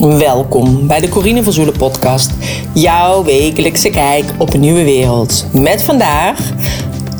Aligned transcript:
Welkom 0.00 0.86
bij 0.86 1.00
de 1.00 1.08
Corine 1.08 1.42
van 1.42 1.52
Zoelen 1.52 1.76
podcast. 1.76 2.30
Jouw 2.74 3.24
wekelijkse 3.24 3.90
kijk 3.90 4.24
op 4.38 4.54
een 4.54 4.60
nieuwe 4.60 4.84
wereld. 4.84 5.46
Met 5.52 5.82
vandaag 5.82 6.38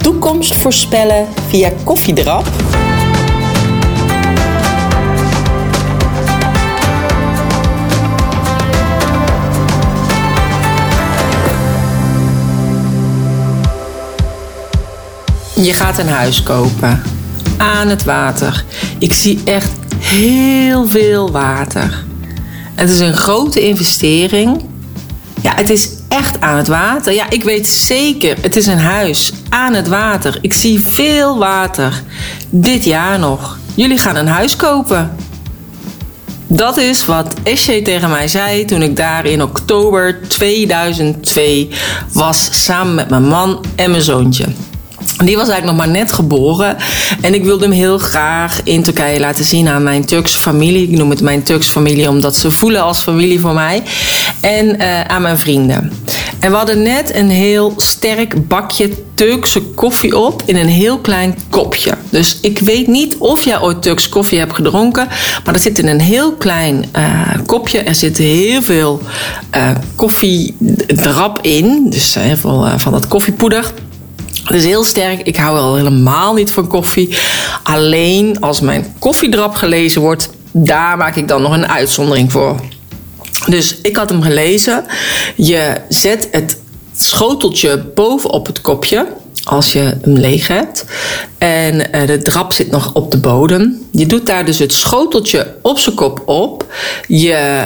toekomst 0.03 0.54
voorspellen 0.54 1.26
via 1.48 1.70
koffiedrap. 1.84 2.46
Je 15.54 15.72
gaat 15.72 15.98
een 15.98 16.08
huis 16.08 16.42
kopen. 16.42 17.02
Aan 17.56 17.88
het 17.88 18.04
water. 18.04 18.64
Ik 18.98 19.12
zie 19.12 19.40
echt 19.44 19.72
heel 19.98 20.86
veel 20.86 21.30
water. 21.30 22.08
Het 22.80 22.90
is 22.90 23.00
een 23.00 23.16
grote 23.16 23.60
investering. 23.60 24.64
Ja, 25.42 25.55
het 25.55 25.70
is 25.70 25.91
echt 26.09 26.41
aan 26.41 26.56
het 26.56 26.68
water. 26.68 27.12
Ja, 27.12 27.30
ik 27.30 27.42
weet 27.42 27.66
zeker, 27.66 28.36
het 28.41 28.56
is 28.56 28.66
een 28.66 28.78
huis 28.78 29.32
aan 29.48 29.74
het 29.74 29.88
water. 29.88 30.38
Ik 30.41 30.52
zie 30.52 30.80
veel 30.80 31.38
water. 31.38 32.02
Dit 32.50 32.84
jaar 32.84 33.19
nog. 33.19 33.58
Jullie 33.74 33.98
gaan 33.98 34.16
een 34.16 34.27
huis 34.27 34.56
kopen. 34.56 35.16
Dat 36.46 36.77
is 36.77 37.06
wat 37.06 37.34
Esje 37.42 37.82
tegen 37.82 38.10
mij 38.10 38.28
zei 38.28 38.64
toen 38.64 38.83
ik 38.83 38.97
daar 38.97 39.27
in 39.27 39.42
oktober 39.42 40.20
2002 40.28 41.70
was 42.12 42.64
samen 42.64 42.94
met 42.94 43.10
mijn 43.10 43.28
man 43.28 43.64
en 43.77 43.91
mijn 43.91 44.02
zoontje. 44.02 44.44
Die 45.24 45.37
was 45.37 45.48
eigenlijk 45.48 45.79
nog 45.79 45.87
maar 45.87 45.97
net 45.97 46.12
geboren. 46.12 46.77
En 47.20 47.34
ik 47.34 47.45
wilde 47.45 47.65
hem 47.65 47.74
heel 47.74 47.98
graag 47.98 48.61
in 48.65 48.83
Turkije 48.83 49.20
laten 49.20 49.45
zien 49.45 49.69
aan 49.69 49.83
mijn 49.83 50.05
Turkse 50.05 50.38
familie. 50.38 50.88
Ik 50.88 50.98
noem 50.98 51.11
het 51.11 51.20
mijn 51.20 51.42
Turkse 51.42 51.70
familie 51.70 52.09
omdat 52.09 52.37
ze 52.37 52.51
voelen 52.51 52.83
als 52.83 52.98
familie 52.98 53.41
voor 53.41 53.55
mij. 53.55 53.83
En 54.41 54.66
uh, 54.66 55.01
aan 55.01 55.23
mijn 55.23 55.38
vrienden. 55.38 55.92
En 56.41 56.51
we 56.51 56.56
hadden 56.56 56.83
net 56.83 57.14
een 57.14 57.31
heel 57.31 57.72
sterk 57.77 58.48
bakje 58.48 58.91
Turkse 59.14 59.62
koffie 59.62 60.19
op 60.19 60.42
in 60.47 60.56
een 60.56 60.69
heel 60.69 60.98
klein 60.98 61.39
kopje. 61.50 61.94
Dus 62.11 62.39
ik 62.41 62.59
weet 62.59 62.87
niet 62.87 63.16
of 63.16 63.44
jij 63.44 63.61
ooit 63.61 63.83
Turks 63.83 64.09
koffie 64.09 64.39
hebt 64.39 64.55
gedronken. 64.55 65.06
Maar 65.44 65.53
dat 65.53 65.62
zit 65.62 65.78
in 65.78 65.87
een 65.87 66.00
heel 66.00 66.33
klein 66.33 66.84
uh, 66.97 67.20
kopje. 67.47 67.78
Er 67.78 67.94
zit 67.94 68.19
heel 68.19 68.62
veel 68.62 69.00
uh, 69.56 69.70
koffiedrap 69.94 71.39
in. 71.42 71.91
Dus 71.91 72.14
heel 72.14 72.37
veel 72.37 72.69
van 72.77 72.92
dat 72.92 73.09
koffiepoeder. 73.09 73.72
Is 74.51 74.65
heel 74.65 74.84
sterk. 74.84 75.20
Ik 75.20 75.37
hou 75.37 75.59
al 75.59 75.77
helemaal 75.77 76.34
niet 76.34 76.51
van 76.51 76.67
koffie. 76.67 77.17
Alleen 77.62 78.41
als 78.41 78.61
mijn 78.61 78.95
koffiedrap 78.98 79.55
gelezen 79.55 80.01
wordt, 80.01 80.31
daar 80.53 80.97
maak 80.97 81.17
ik 81.17 81.29
dan 81.29 81.43
nog 81.43 81.53
een 81.53 81.69
uitzondering 81.69 82.33
voor. 82.33 82.61
Dus 83.47 83.77
ik 83.83 83.97
had 83.97 84.09
hem 84.09 84.23
gelezen. 84.23 84.84
Je 85.37 85.81
zet 85.89 86.28
het 86.31 86.59
schoteltje 86.97 87.78
bovenop 87.95 88.47
het 88.47 88.61
kopje 88.61 89.06
als 89.45 89.73
je 89.73 89.78
hem 89.78 90.17
leeg 90.17 90.48
hebt. 90.48 90.84
En 91.39 92.06
de 92.06 92.21
drap 92.23 92.53
zit 92.53 92.71
nog 92.71 92.95
op 92.95 93.11
de 93.11 93.19
bodem. 93.19 93.87
Je 93.93 94.06
doet 94.06 94.27
daar 94.27 94.45
dus 94.45 94.59
het 94.59 94.73
schoteltje 94.73 95.55
op 95.62 95.78
zijn 95.78 95.95
kop 95.95 96.23
op. 96.28 96.67
Je 97.06 97.62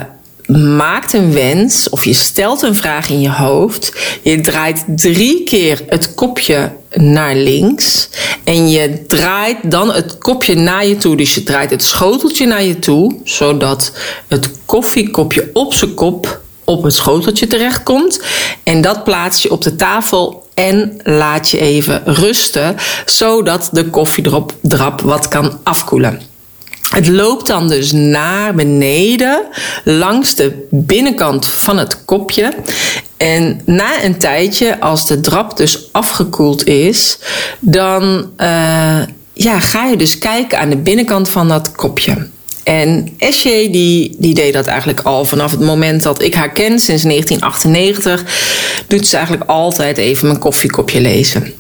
maakt 0.49 1.13
een 1.13 1.33
wens 1.33 1.89
of 1.89 2.05
je 2.05 2.13
stelt 2.13 2.63
een 2.63 2.75
vraag 2.75 3.11
in 3.11 3.21
je 3.21 3.31
hoofd. 3.31 3.93
Je 4.23 4.41
draait 4.41 4.85
drie 4.87 5.45
keer 5.45 5.83
het 5.89 6.15
kopje 6.15 6.73
naar 6.95 7.35
links. 7.35 8.09
En 8.45 8.71
je 8.71 9.07
draait 9.07 9.71
dan 9.71 9.93
het 9.93 10.19
kopje 10.19 10.55
naar 10.55 10.87
je 10.87 10.97
toe. 10.97 11.17
Dus 11.17 11.35
je 11.35 11.43
draait 11.43 11.71
het 11.71 11.83
schoteltje 11.83 12.47
naar 12.47 12.63
je 12.63 12.79
toe, 12.79 13.17
zodat 13.25 13.93
het 14.29 14.51
koffiekopje 14.67 15.51
op 15.53 15.75
zijn 15.75 15.95
kop 15.95 16.43
op 16.65 16.83
het 16.83 16.95
schoteltje 16.95 17.47
terechtkomt. 17.47 18.23
En 18.63 18.81
dat 18.81 19.05
plaats 19.05 19.43
je 19.43 19.51
op 19.51 19.63
de 19.63 19.77
tafel 19.77 20.47
en 20.55 21.01
laat 21.03 21.51
je 21.51 21.59
even 21.59 22.03
rusten, 22.05 22.77
zodat 23.05 23.69
de 23.73 23.91
koffiedrap 23.91 25.01
wat 25.01 25.29
kan 25.29 25.59
afkoelen. 25.63 26.34
Het 26.95 27.09
loopt 27.09 27.47
dan 27.47 27.69
dus 27.69 27.93
naar 27.93 28.55
beneden 28.55 29.47
langs 29.85 30.35
de 30.35 30.67
binnenkant 30.71 31.47
van 31.47 31.79
het 31.79 32.05
kopje. 32.05 32.53
En 33.17 33.61
na 33.65 34.05
een 34.05 34.19
tijdje, 34.19 34.81
als 34.81 35.07
de 35.07 35.21
drap 35.21 35.57
dus 35.57 35.89
afgekoeld 35.93 36.67
is, 36.67 37.19
dan 37.61 38.03
uh, 38.37 39.01
ja, 39.33 39.61
ga 39.61 39.85
je 39.85 39.97
dus 39.97 40.19
kijken 40.19 40.59
aan 40.59 40.71
de 40.71 40.77
binnenkant 40.77 41.29
van 41.29 41.49
dat 41.49 41.73
kopje. 41.73 42.29
En 42.63 43.09
Esje 43.19 43.69
die, 43.71 44.17
die 44.19 44.35
deed 44.35 44.53
dat 44.53 44.67
eigenlijk 44.67 45.01
al 45.01 45.25
vanaf 45.25 45.51
het 45.51 45.61
moment 45.61 46.03
dat 46.03 46.23
ik 46.23 46.35
haar 46.35 46.53
ken, 46.53 46.81
sinds 46.81 47.03
1998, 47.03 48.25
doet 48.87 49.07
ze 49.07 49.17
eigenlijk 49.17 49.51
altijd 49.51 49.99
even 49.99 50.27
mijn 50.27 50.39
koffiekopje 50.39 51.01
lezen 51.01 51.55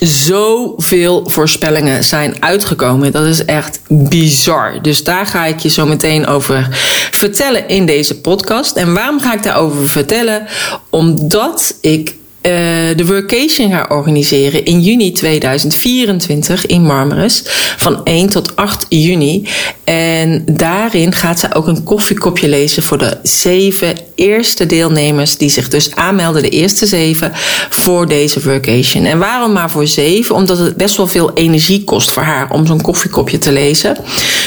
zoveel 0.00 1.24
voorspellingen 1.30 2.04
zijn 2.04 2.36
uitgekomen. 2.40 3.12
Dat 3.12 3.26
is 3.26 3.44
echt 3.44 3.80
bizar. 3.88 4.82
Dus 4.82 5.04
daar 5.04 5.26
ga 5.26 5.46
ik 5.46 5.58
je 5.58 5.68
zo 5.68 5.86
meteen 5.86 6.26
over 6.26 6.68
vertellen 7.10 7.68
in 7.68 7.86
deze 7.86 8.20
podcast. 8.20 8.76
En 8.76 8.94
waarom 8.94 9.20
ga 9.20 9.34
ik 9.34 9.42
daarover 9.42 9.88
vertellen? 9.88 10.46
Omdat 10.90 11.74
ik 11.80 12.08
uh, 12.42 12.52
de 12.96 13.06
workation 13.06 13.70
ga 13.70 13.86
organiseren 13.88 14.64
in 14.64 14.80
juni 14.80 15.12
2024 15.12 16.66
in 16.66 16.82
Marmaris. 16.82 17.42
Van 17.76 18.04
1 18.04 18.28
tot 18.28 18.56
8 18.56 18.86
juni. 18.88 19.48
En 19.84 20.44
daarin 20.50 21.12
gaat 21.12 21.38
ze 21.38 21.54
ook 21.54 21.66
een 21.66 21.84
koffiekopje 21.84 22.48
lezen 22.48 22.82
voor 22.82 22.98
de 22.98 23.18
zeven 23.22 23.96
eerste 24.18 24.66
deelnemers 24.66 25.36
die 25.36 25.48
zich 25.48 25.68
dus 25.68 25.94
aanmelden, 25.94 26.42
de 26.42 26.48
eerste 26.48 26.86
zeven, 26.86 27.32
voor 27.70 28.06
deze 28.06 28.42
workation. 28.42 29.04
En 29.04 29.18
waarom 29.18 29.52
maar 29.52 29.70
voor 29.70 29.86
zeven? 29.86 30.34
Omdat 30.34 30.58
het 30.58 30.76
best 30.76 30.96
wel 30.96 31.06
veel 31.06 31.32
energie 31.34 31.84
kost 31.84 32.10
voor 32.10 32.22
haar 32.22 32.50
om 32.50 32.66
zo'n 32.66 32.80
koffiekopje 32.80 33.38
te 33.38 33.52
lezen. 33.52 33.96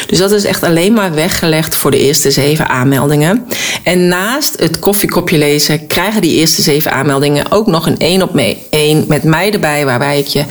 Dus 0.08 0.18
dat 0.18 0.32
is 0.32 0.46
echt 0.46 0.64
alleen 0.64 0.94
maar 0.94 1.14
weggelegd 1.14 1.76
voor 1.76 1.92
de 1.92 2.00
eerste 2.00 2.32
zeven 2.32 2.70
aanmeldingen. 2.70 3.46
En 3.84 4.08
naast 4.08 4.60
het 4.60 4.80
koffiekopje 4.80 5.38
lezen 5.38 5.88
krijgen 5.88 6.22
die 6.22 6.36
eerste 6.36 6.62
zeven 6.62 6.92
aanmeldingen 6.92 7.52
ook 7.52 7.68
nog 7.68 7.86
een 7.86 7.98
één 7.98 8.22
op 8.22 8.36
één 8.70 9.06
met 9.08 9.24
mij 9.24 9.54
erbij, 9.54 9.86
waarbij 9.86 10.20
ik 10.20 10.28
je 10.28 10.44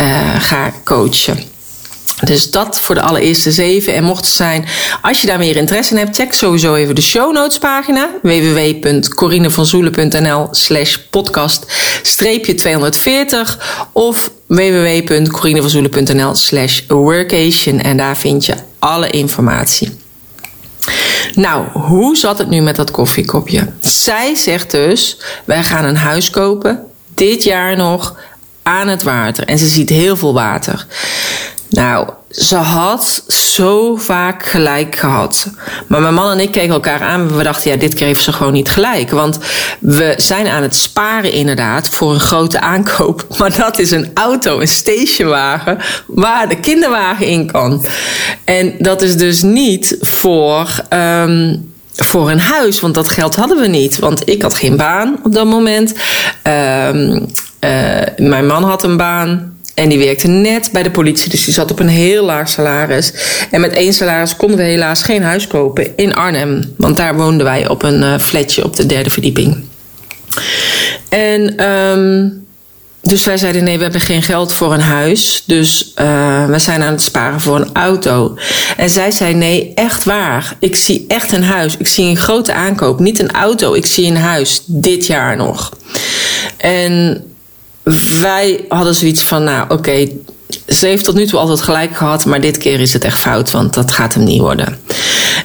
uh, 0.00 0.40
ga 0.40 0.72
coachen. 0.84 1.55
Dus 2.24 2.50
dat 2.50 2.80
voor 2.80 2.94
de 2.94 3.00
allereerste 3.00 3.52
zeven. 3.52 3.94
En 3.94 4.04
mocht 4.04 4.24
het 4.24 4.34
zijn, 4.34 4.66
als 5.02 5.20
je 5.20 5.26
daar 5.26 5.38
meer 5.38 5.56
interesse 5.56 5.94
in 5.94 5.98
hebt, 5.98 6.16
check 6.16 6.32
sowieso 6.32 6.74
even 6.74 6.94
de 6.94 7.00
show 7.00 7.34
notes 7.34 7.58
pagina. 7.58 8.10
www.corinevanzoelen.nl 8.22 10.48
slash 10.50 10.96
podcast 11.10 11.66
streepje 12.02 12.54
240 12.54 13.86
of 13.92 14.30
www.corinevanzoelen.nl 14.46 16.34
slash 16.34 16.80
workation. 16.88 17.80
En 17.80 17.96
daar 17.96 18.16
vind 18.16 18.46
je 18.46 18.54
alle 18.78 19.10
informatie. 19.10 19.98
Nou, 21.34 21.66
hoe 21.72 22.16
zat 22.16 22.38
het 22.38 22.48
nu 22.48 22.60
met 22.60 22.76
dat 22.76 22.90
koffiekopje? 22.90 23.68
Zij 23.80 24.34
zegt 24.34 24.70
dus, 24.70 25.18
wij 25.44 25.62
gaan 25.62 25.84
een 25.84 25.96
huis 25.96 26.30
kopen, 26.30 26.82
dit 27.14 27.42
jaar 27.42 27.76
nog, 27.76 28.16
aan 28.62 28.88
het 28.88 29.02
water. 29.02 29.44
En 29.44 29.58
ze 29.58 29.66
ziet 29.66 29.88
heel 29.88 30.16
veel 30.16 30.34
water. 30.34 30.86
Nou, 31.68 32.08
ze 32.30 32.56
had 32.56 33.24
zo 33.28 33.96
vaak 33.96 34.46
gelijk 34.46 34.96
gehad. 34.96 35.50
Maar 35.86 36.00
mijn 36.00 36.14
man 36.14 36.30
en 36.30 36.40
ik 36.40 36.50
keken 36.50 36.74
elkaar 36.74 37.00
aan 37.02 37.20
en 37.20 37.36
we 37.36 37.42
dachten, 37.42 37.70
ja, 37.70 37.76
dit 37.76 37.94
keer 37.94 38.06
heeft 38.06 38.22
ze 38.22 38.32
gewoon 38.32 38.52
niet 38.52 38.70
gelijk. 38.70 39.10
Want 39.10 39.38
we 39.80 40.14
zijn 40.16 40.46
aan 40.46 40.62
het 40.62 40.74
sparen 40.74 41.32
inderdaad 41.32 41.88
voor 41.88 42.12
een 42.12 42.20
grote 42.20 42.60
aankoop. 42.60 43.24
Maar 43.38 43.56
dat 43.56 43.78
is 43.78 43.90
een 43.90 44.10
auto, 44.14 44.60
een 44.60 44.68
stationwagen, 44.68 45.78
waar 46.06 46.48
de 46.48 46.60
kinderwagen 46.60 47.26
in 47.26 47.46
kan. 47.46 47.84
En 48.44 48.74
dat 48.78 49.02
is 49.02 49.16
dus 49.16 49.42
niet 49.42 49.96
voor... 50.00 50.80
Um, 50.90 51.74
voor 51.96 52.30
een 52.30 52.40
huis, 52.40 52.80
want 52.80 52.94
dat 52.94 53.08
geld 53.08 53.36
hadden 53.36 53.60
we 53.60 53.66
niet. 53.66 53.98
Want 53.98 54.28
ik 54.28 54.42
had 54.42 54.54
geen 54.54 54.76
baan 54.76 55.18
op 55.22 55.32
dat 55.32 55.46
moment. 55.46 55.94
Um, 56.42 57.26
uh, 57.60 58.00
mijn 58.16 58.46
man 58.46 58.62
had 58.62 58.82
een 58.82 58.96
baan. 58.96 59.55
En 59.76 59.88
die 59.88 59.98
werkte 59.98 60.28
net 60.28 60.68
bij 60.72 60.82
de 60.82 60.90
politie, 60.90 61.30
dus 61.30 61.44
die 61.44 61.54
zat 61.54 61.70
op 61.70 61.78
een 61.78 61.88
heel 61.88 62.24
laag 62.24 62.48
salaris. 62.48 63.12
En 63.50 63.60
met 63.60 63.72
één 63.72 63.92
salaris 63.92 64.36
konden 64.36 64.56
we 64.56 64.62
helaas 64.62 65.02
geen 65.02 65.22
huis 65.22 65.46
kopen 65.46 65.96
in 65.96 66.14
Arnhem. 66.14 66.74
Want 66.76 66.96
daar 66.96 67.16
woonden 67.16 67.46
wij 67.46 67.68
op 67.68 67.82
een 67.82 68.02
uh, 68.02 68.18
flatje 68.18 68.64
op 68.64 68.76
de 68.76 68.86
derde 68.86 69.10
verdieping. 69.10 69.64
En 71.08 71.64
um, 71.70 72.46
dus 73.02 73.24
wij 73.24 73.36
zeiden 73.36 73.64
nee, 73.64 73.76
we 73.76 73.82
hebben 73.82 74.00
geen 74.00 74.22
geld 74.22 74.52
voor 74.52 74.74
een 74.74 74.80
huis. 74.80 75.42
Dus 75.46 75.92
uh, 76.00 76.46
we 76.46 76.58
zijn 76.58 76.82
aan 76.82 76.92
het 76.92 77.02
sparen 77.02 77.40
voor 77.40 77.56
een 77.56 77.70
auto. 77.72 78.38
En 78.76 78.90
zij 78.90 79.10
zei 79.10 79.34
nee, 79.34 79.72
echt 79.74 80.04
waar. 80.04 80.56
Ik 80.58 80.76
zie 80.76 81.04
echt 81.08 81.32
een 81.32 81.44
huis. 81.44 81.76
Ik 81.76 81.86
zie 81.86 82.04
een 82.04 82.16
grote 82.16 82.52
aankoop. 82.52 83.00
Niet 83.00 83.18
een 83.18 83.30
auto, 83.30 83.74
ik 83.74 83.86
zie 83.86 84.06
een 84.06 84.16
huis. 84.16 84.62
Dit 84.66 85.06
jaar 85.06 85.36
nog. 85.36 85.72
En 86.56 87.24
wij 88.20 88.64
hadden 88.68 88.94
zoiets 88.94 89.22
van, 89.22 89.44
nou 89.44 89.64
oké, 89.68 90.08
ze 90.68 90.86
heeft 90.86 91.04
tot 91.04 91.14
nu 91.14 91.26
toe 91.26 91.38
altijd 91.38 91.60
gelijk 91.60 91.96
gehad, 91.96 92.24
maar 92.24 92.40
dit 92.40 92.58
keer 92.58 92.80
is 92.80 92.92
het 92.92 93.04
echt 93.04 93.18
fout, 93.18 93.50
want 93.50 93.74
dat 93.74 93.92
gaat 93.92 94.14
hem 94.14 94.24
niet 94.24 94.40
worden. 94.40 94.78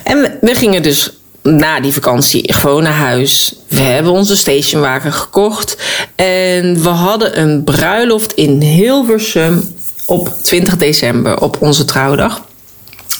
En 0.04 0.22
we, 0.22 0.38
we 0.42 0.56
gingen 0.56 0.84
dus 0.84 1.12
na 1.44 1.80
die 1.80 1.94
vakantie 1.94 2.54
gewoon 2.54 2.84
naar 2.84 2.94
huis. 2.94 3.56
We 3.68 3.82
hebben 3.82 4.12
onze 4.12 4.36
stationwagen 4.36 5.14
gekocht. 5.14 5.78
En 6.16 6.84
we 6.84 6.90
hadden 6.90 7.40
een 7.40 7.64
bruiloft 7.64 8.34
in 8.34 8.62
Hilversum 8.62 9.76
op 10.06 10.34
20 10.42 10.78
december, 10.78 11.42
op 11.42 11.62
onze 11.62 11.86
trouwdag. 11.86 12.42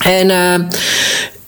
En 0.04 0.30
uh, 0.30 0.68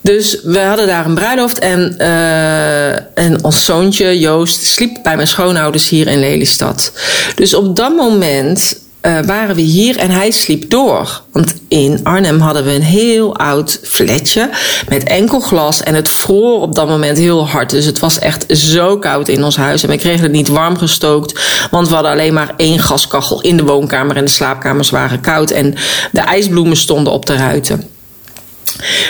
dus 0.04 0.40
we 0.44 0.60
hadden 0.60 0.88
daar 0.88 1.06
een 1.06 1.16
bruiloft 1.16 1.60
en, 1.60 1.96
uh, 1.98 3.18
en 3.18 3.44
ons 3.44 3.66
zoontje 3.66 4.20
Joost 4.20 4.64
sliep 4.64 5.00
bij 5.04 5.16
mijn 5.16 5.28
schoonouders 5.28 5.90
hier 5.90 6.08
in 6.08 6.20
Lelystad. 6.20 6.92
Dus 7.36 7.54
op 7.54 7.76
dat 7.76 7.96
moment 7.96 8.82
uh, 9.02 9.20
waren 9.26 9.56
we 9.56 9.62
hier 9.62 9.98
en 9.98 10.10
hij 10.10 10.32
sliep 10.32 10.70
door. 10.70 11.22
Want 11.32 11.54
in 11.68 12.00
Arnhem 12.04 12.40
hadden 12.40 12.64
we 12.64 12.74
een 12.74 12.82
heel 12.82 13.38
oud 13.38 13.80
flatje 13.84 14.50
met 14.90 15.04
enkel 15.04 15.40
glas. 15.40 15.84
En 15.84 15.96
het 15.96 16.10
vroor 16.10 16.62
op 16.62 16.76
dat 16.76 16.88
moment 16.88 17.18
heel 17.18 17.48
hard. 17.48 17.70
Dus 17.70 17.86
het 17.86 18.00
was 18.00 18.20
echt 18.20 18.46
zo 18.48 18.98
koud 18.98 19.28
in 19.28 19.44
ons 19.44 19.56
huis. 19.56 19.84
En 19.84 19.90
we 19.90 19.98
kregen 19.98 20.24
het 20.24 20.32
niet 20.32 20.48
warm 20.48 20.78
gestookt. 20.78 21.40
Want 21.72 21.88
we 21.88 21.94
hadden 21.94 22.12
alleen 22.12 22.34
maar 22.34 22.54
één 22.58 22.80
gaskachel 22.80 23.42
in 23.42 23.58
de 23.58 23.64
woonkamer. 23.64 24.16
En 24.16 24.26
de 24.26 24.32
slaapkamers 24.32 24.90
waren 24.90 25.22
koud. 25.22 25.52
En 25.52 25.76
de 26.12 26.22
ijsbloemen 26.22 26.78
stonden 26.78 27.14
op 27.14 27.26
de 27.26 27.36
ruiten. 27.36 27.90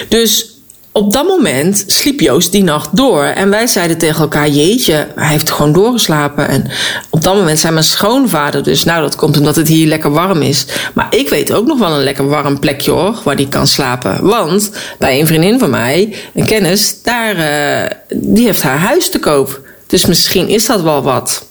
Dus 0.09 0.52
op 0.93 1.13
dat 1.13 1.27
moment 1.27 1.83
sliep 1.87 2.19
Joost 2.19 2.51
die 2.51 2.63
nacht 2.63 2.95
door. 2.95 3.23
En 3.23 3.49
wij 3.49 3.67
zeiden 3.67 3.97
tegen 3.97 4.21
elkaar: 4.21 4.49
Jeetje, 4.49 5.07
hij 5.15 5.27
heeft 5.27 5.51
gewoon 5.51 5.73
doorgeslapen. 5.73 6.47
En 6.47 6.67
op 7.09 7.23
dat 7.23 7.35
moment 7.35 7.59
zei 7.59 7.73
mijn 7.73 7.85
schoonvader 7.85 8.63
dus: 8.63 8.83
Nou, 8.83 9.01
dat 9.01 9.15
komt 9.15 9.37
omdat 9.37 9.55
het 9.55 9.67
hier 9.67 9.87
lekker 9.87 10.11
warm 10.11 10.41
is. 10.41 10.65
Maar 10.93 11.07
ik 11.09 11.29
weet 11.29 11.53
ook 11.53 11.65
nog 11.65 11.79
wel 11.79 11.91
een 11.91 12.03
lekker 12.03 12.27
warm 12.27 12.59
plekje 12.59 12.91
hoor, 12.91 13.21
waar 13.23 13.35
hij 13.35 13.47
kan 13.49 13.67
slapen. 13.67 14.25
Want 14.25 14.71
bij 14.99 15.19
een 15.19 15.27
vriendin 15.27 15.59
van 15.59 15.69
mij, 15.69 16.15
een 16.33 16.45
kennis, 16.45 17.01
daar, 17.03 17.35
uh, 17.35 17.89
die 18.13 18.45
heeft 18.45 18.61
haar 18.61 18.79
huis 18.79 19.09
te 19.09 19.19
koop. 19.19 19.61
Dus 19.87 20.05
misschien 20.05 20.47
is 20.47 20.65
dat 20.65 20.81
wel 20.81 21.01
wat. 21.01 21.45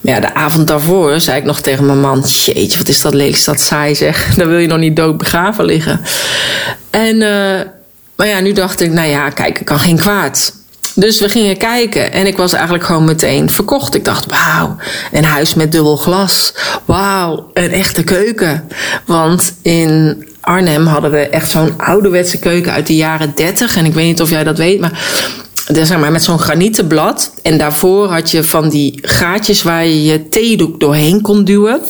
Maar 0.00 0.14
ja, 0.14 0.20
de 0.20 0.34
avond 0.34 0.66
daarvoor 0.66 1.20
zei 1.20 1.38
ik 1.38 1.44
nog 1.44 1.60
tegen 1.60 1.86
mijn 1.86 2.00
man: 2.00 2.20
Jeetje, 2.20 2.78
wat 2.78 2.88
is 2.88 3.02
dat 3.02 3.14
lelijk, 3.14 3.44
dat 3.44 3.60
saai 3.60 3.94
zeg. 3.94 4.26
Dan 4.36 4.48
wil 4.48 4.58
je 4.58 4.66
nog 4.66 4.78
niet 4.78 4.96
dood 4.96 5.18
begraven 5.18 5.64
liggen. 5.64 6.00
En. 6.90 7.20
Uh, 7.20 7.60
maar 8.16 8.26
ja, 8.26 8.40
nu 8.40 8.52
dacht 8.52 8.80
ik, 8.80 8.92
nou 8.92 9.08
ja, 9.08 9.30
kijken 9.30 9.64
kan 9.64 9.78
geen 9.78 9.96
kwaad. 9.96 10.52
Dus 10.94 11.20
we 11.20 11.28
gingen 11.28 11.56
kijken 11.56 12.12
en 12.12 12.26
ik 12.26 12.36
was 12.36 12.52
eigenlijk 12.52 12.84
gewoon 12.84 13.04
meteen 13.04 13.50
verkocht. 13.50 13.94
Ik 13.94 14.04
dacht, 14.04 14.26
wauw, 14.26 14.76
een 15.12 15.24
huis 15.24 15.54
met 15.54 15.72
dubbel 15.72 15.96
glas. 15.96 16.54
Wauw, 16.84 17.50
een 17.54 17.70
echte 17.70 18.02
keuken. 18.02 18.68
Want 19.06 19.54
in 19.62 20.24
Arnhem 20.40 20.86
hadden 20.86 21.10
we 21.10 21.28
echt 21.28 21.50
zo'n 21.50 21.74
ouderwetse 21.78 22.38
keuken 22.38 22.72
uit 22.72 22.86
de 22.86 22.96
jaren 22.96 23.32
30. 23.34 23.76
En 23.76 23.84
ik 23.84 23.94
weet 23.94 24.06
niet 24.06 24.20
of 24.20 24.30
jij 24.30 24.44
dat 24.44 24.58
weet, 24.58 24.80
maar 24.80 25.00
zeg 25.72 25.98
maar, 25.98 26.12
met 26.12 26.22
zo'n 26.22 26.38
granieten 26.38 26.86
blad. 26.86 27.32
En 27.42 27.58
daarvoor 27.58 28.12
had 28.12 28.30
je 28.30 28.44
van 28.44 28.68
die 28.68 28.98
gaatjes 29.02 29.62
waar 29.62 29.84
je 29.84 30.02
je 30.02 30.28
theedoek 30.28 30.80
doorheen 30.80 31.20
kon 31.20 31.44
duwen. 31.44 31.80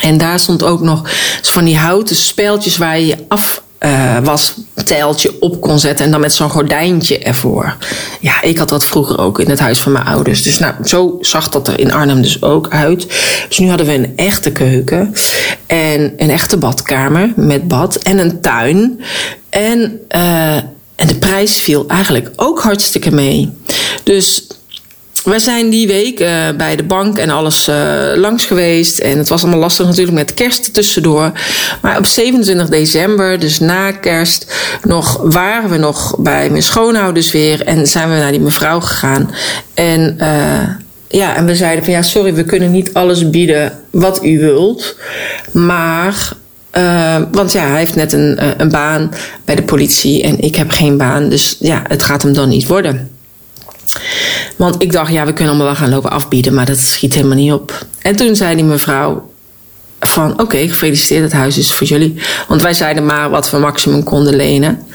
En 0.00 0.18
daar 0.18 0.38
stond 0.38 0.62
ook 0.62 0.80
nog 0.80 1.02
van 1.42 1.64
die 1.64 1.78
houten 1.78 2.16
speeltjes 2.16 2.76
waar 2.76 2.98
je 2.98 3.06
je 3.06 3.24
af 3.28 3.62
uh, 3.80 4.18
wastijltje 4.24 5.40
op 5.40 5.60
kon 5.60 5.78
zetten 5.78 6.04
en 6.04 6.10
dan 6.10 6.20
met 6.20 6.34
zo'n 6.34 6.50
gordijntje 6.50 7.18
ervoor. 7.18 7.76
Ja, 8.20 8.42
ik 8.42 8.58
had 8.58 8.68
dat 8.68 8.84
vroeger 8.84 9.18
ook 9.18 9.40
in 9.40 9.50
het 9.50 9.58
huis 9.58 9.78
van 9.78 9.92
mijn 9.92 10.06
ouders. 10.06 10.42
Dus 10.42 10.58
nou, 10.58 10.74
zo 10.84 11.18
zag 11.20 11.48
dat 11.48 11.68
er 11.68 11.80
in 11.80 11.92
Arnhem 11.92 12.22
dus 12.22 12.42
ook 12.42 12.68
uit. 12.68 13.06
Dus 13.48 13.58
nu 13.58 13.68
hadden 13.68 13.86
we 13.86 13.94
een 13.94 14.12
echte 14.16 14.50
keuken 14.50 15.14
en 15.66 16.12
een 16.16 16.30
echte 16.30 16.56
badkamer 16.56 17.32
met 17.36 17.68
bad 17.68 17.96
en 17.96 18.18
een 18.18 18.40
tuin. 18.40 19.00
En, 19.50 20.00
uh, 20.16 20.56
en 20.96 21.06
de 21.06 21.16
prijs 21.18 21.60
viel 21.60 21.84
eigenlijk 21.88 22.30
ook 22.36 22.60
hartstikke 22.60 23.14
mee. 23.14 23.52
Dus 24.02 24.46
we 25.26 25.38
zijn 25.38 25.70
die 25.70 25.86
week 25.86 26.20
uh, 26.20 26.28
bij 26.56 26.76
de 26.76 26.82
bank 26.82 27.18
en 27.18 27.30
alles 27.30 27.68
uh, 27.68 27.76
langs 28.14 28.44
geweest. 28.44 28.98
En 28.98 29.18
het 29.18 29.28
was 29.28 29.42
allemaal 29.42 29.60
lastig 29.60 29.86
natuurlijk 29.86 30.16
met 30.16 30.34
kerst 30.34 30.74
tussendoor. 30.74 31.32
Maar 31.82 31.98
op 31.98 32.06
27 32.06 32.68
december, 32.68 33.38
dus 33.38 33.58
na 33.58 33.92
kerst, 33.92 34.54
nog, 34.82 35.20
waren 35.22 35.70
we 35.70 35.76
nog 35.76 36.16
bij 36.18 36.50
mijn 36.50 36.62
schoonouders 36.62 37.32
weer. 37.32 37.64
En 37.64 37.86
zijn 37.86 38.08
we 38.08 38.14
naar 38.14 38.30
die 38.30 38.40
mevrouw 38.40 38.80
gegaan. 38.80 39.30
En 39.74 40.16
uh, 40.20 40.68
ja, 41.08 41.36
en 41.36 41.46
we 41.46 41.54
zeiden 41.54 41.84
van 41.84 41.92
ja, 41.92 42.02
sorry, 42.02 42.34
we 42.34 42.44
kunnen 42.44 42.70
niet 42.70 42.94
alles 42.94 43.30
bieden 43.30 43.72
wat 43.90 44.24
u 44.24 44.38
wilt. 44.38 44.96
Maar 45.52 46.32
want 47.30 47.52
ja, 47.52 47.66
hij 47.66 47.78
heeft 47.78 47.94
net 47.94 48.12
een, 48.12 48.38
een 48.60 48.68
baan 48.68 49.12
bij 49.44 49.54
de 49.54 49.62
politie 49.62 50.22
en 50.22 50.40
ik 50.40 50.56
heb 50.56 50.70
geen 50.70 50.96
baan. 50.96 51.28
Dus 51.28 51.56
ja, 51.60 51.82
het 51.88 52.02
gaat 52.02 52.22
hem 52.22 52.32
dan 52.32 52.48
niet 52.48 52.66
worden. 52.66 53.15
Want 54.56 54.82
ik 54.82 54.92
dacht, 54.92 55.12
ja, 55.12 55.26
we 55.26 55.32
kunnen 55.32 55.54
allemaal 55.54 55.74
gaan 55.74 55.90
lopen 55.90 56.10
afbieden, 56.10 56.54
maar 56.54 56.66
dat 56.66 56.78
schiet 56.78 57.14
helemaal 57.14 57.36
niet 57.36 57.52
op. 57.52 57.86
En 58.02 58.16
toen 58.16 58.36
zei 58.36 58.54
die 58.54 58.64
mevrouw 58.64 59.30
van, 60.00 60.40
oké, 60.40 60.56
gefeliciteerd, 60.56 61.22
het 61.22 61.32
huis 61.32 61.58
is 61.58 61.72
voor 61.72 61.86
jullie. 61.86 62.14
Want 62.48 62.62
wij 62.62 62.74
zeiden 62.74 63.06
maar 63.06 63.30
wat 63.30 63.50
we 63.50 63.58
maximum 63.58 64.02
konden 64.02 64.36
lenen. 64.36 64.86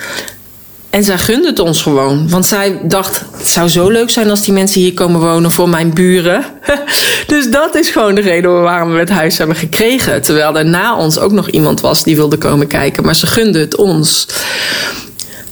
En 0.90 1.04
zij 1.04 1.18
gunde 1.18 1.48
het 1.48 1.60
ons 1.60 1.82
gewoon. 1.82 2.30
Want 2.30 2.46
zij 2.46 2.80
dacht, 2.84 3.24
het 3.38 3.48
zou 3.48 3.70
zo 3.70 3.90
leuk 3.90 4.10
zijn 4.10 4.30
als 4.30 4.42
die 4.44 4.54
mensen 4.54 4.82
hier 4.82 4.94
komen 4.94 5.20
wonen 5.20 5.52
voor 5.52 5.70
mijn 5.70 5.94
buren. 5.94 6.46
dus 7.28 7.52
dat 7.52 7.76
is 7.76 7.90
gewoon 7.90 8.16
de 8.16 8.22
reden 8.22 8.62
waarom 8.62 8.92
we 8.92 9.00
het 9.00 9.10
huis 9.10 9.38
hebben 9.38 9.56
gekregen. 9.56 10.22
Terwijl 10.22 10.58
er 10.58 10.66
na 10.66 10.98
ons 10.98 11.20
ook 11.20 11.32
nog 11.32 11.50
iemand 11.50 11.82
was 11.82 12.04
die 12.04 12.16
wilde 12.16 12.38
komen 12.38 12.68
kijken. 12.68 13.06
Maar 13.06 13.16
ze 13.16 13.28
gunde 13.28 13.60
het 13.60 13.76
ons. 13.76 14.28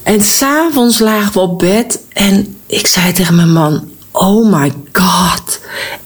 En 0.03 0.21
s'avonds 0.21 0.99
lagen 0.99 1.33
we 1.33 1.39
op 1.39 1.59
bed 1.59 1.99
en 2.13 2.58
ik 2.69 2.87
zei 2.87 3.11
tegen 3.11 3.35
mijn 3.35 3.53
man: 3.53 3.89
Oh 4.11 4.53
my 4.53 4.73
god, 4.91 5.59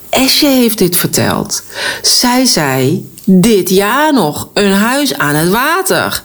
Esje 0.10 0.48
heeft 0.48 0.78
dit 0.78 0.96
verteld. 0.96 1.64
Zij 2.02 2.46
zei 2.46 3.10
dit 3.26 3.70
jaar 3.70 4.14
nog 4.14 4.50
een 4.54 4.72
huis 4.72 5.18
aan 5.18 5.36
het 5.36 5.50
water. 5.50 6.24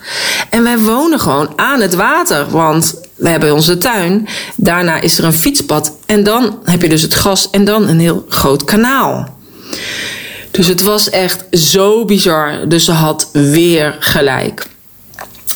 En 0.50 0.62
wij 0.62 0.78
wonen 0.78 1.20
gewoon 1.20 1.52
aan 1.56 1.80
het 1.80 1.94
water, 1.94 2.50
want 2.50 2.94
we 3.14 3.28
hebben 3.28 3.54
onze 3.54 3.78
tuin. 3.78 4.28
Daarna 4.56 5.00
is 5.00 5.18
er 5.18 5.24
een 5.24 5.32
fietspad 5.32 5.92
en 6.06 6.24
dan 6.24 6.58
heb 6.64 6.82
je 6.82 6.88
dus 6.88 7.02
het 7.02 7.14
gas 7.14 7.50
en 7.50 7.64
dan 7.64 7.88
een 7.88 8.00
heel 8.00 8.24
groot 8.28 8.64
kanaal. 8.64 9.36
Dus 10.50 10.66
het 10.66 10.82
was 10.82 11.10
echt 11.10 11.44
zo 11.50 12.04
bizar. 12.04 12.68
Dus 12.68 12.84
ze 12.84 12.92
had 12.92 13.28
weer 13.32 13.96
gelijk. 13.98 14.66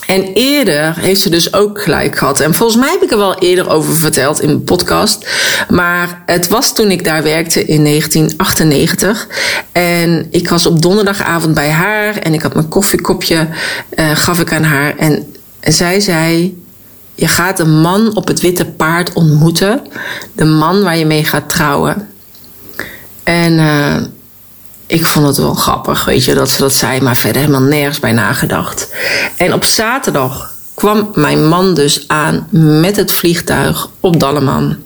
En 0.07 0.33
eerder 0.33 0.97
heeft 0.99 1.21
ze 1.21 1.31
dus 1.31 1.53
ook 1.53 1.83
gelijk 1.83 2.19
gehad. 2.19 2.41
En 2.41 2.55
volgens 2.55 2.79
mij 2.79 2.91
heb 2.91 3.03
ik 3.03 3.11
er 3.11 3.19
wel 3.19 3.39
eerder 3.39 3.71
over 3.71 3.97
verteld 3.97 4.41
in 4.41 4.49
mijn 4.49 4.65
podcast. 4.65 5.27
Maar 5.69 6.23
het 6.27 6.49
was 6.49 6.75
toen 6.75 6.91
ik 6.91 7.05
daar 7.05 7.23
werkte 7.23 7.65
in 7.65 7.85
1998. 7.85 9.29
En 9.73 10.27
ik 10.31 10.49
was 10.49 10.67
op 10.67 10.83
donderdagavond 10.83 11.55
bij 11.55 11.71
haar. 11.71 12.17
En 12.17 12.35
ik 12.35 12.43
had 12.43 12.55
mijn 12.55 12.69
koffiekopje, 12.69 13.49
uh, 13.95 14.11
gaf 14.11 14.41
ik 14.41 14.53
aan 14.53 14.65
haar. 14.65 14.97
En 14.97 15.35
zij 15.61 16.01
zei, 16.01 16.63
je 17.15 17.29
gaat 17.29 17.59
een 17.59 17.81
man 17.81 18.17
op 18.17 18.29
het 18.29 18.41
witte 18.41 18.65
paard 18.65 19.13
ontmoeten. 19.13 19.87
De 20.33 20.45
man 20.45 20.83
waar 20.83 20.97
je 20.97 21.07
mee 21.07 21.25
gaat 21.25 21.49
trouwen. 21.49 22.09
En... 23.25 23.53
Uh, 23.53 23.97
ik 24.93 25.07
vond 25.07 25.27
het 25.27 25.37
wel 25.37 25.55
grappig, 25.55 26.05
weet 26.05 26.25
je, 26.25 26.35
dat 26.35 26.51
ze 26.51 26.61
dat 26.61 26.73
zei, 26.73 27.01
maar 27.01 27.17
verder 27.17 27.41
helemaal 27.41 27.69
nergens 27.69 28.01
bij 28.01 28.13
nagedacht. 28.13 28.89
En 29.37 29.53
op 29.53 29.65
zaterdag 29.65 30.53
kwam 30.75 31.11
mijn 31.15 31.49
man 31.49 31.75
dus 31.75 32.05
aan 32.09 32.47
met 32.81 32.97
het 32.97 33.13
vliegtuig 33.13 33.89
op 34.01 34.21
Dalleman. 34.21 34.77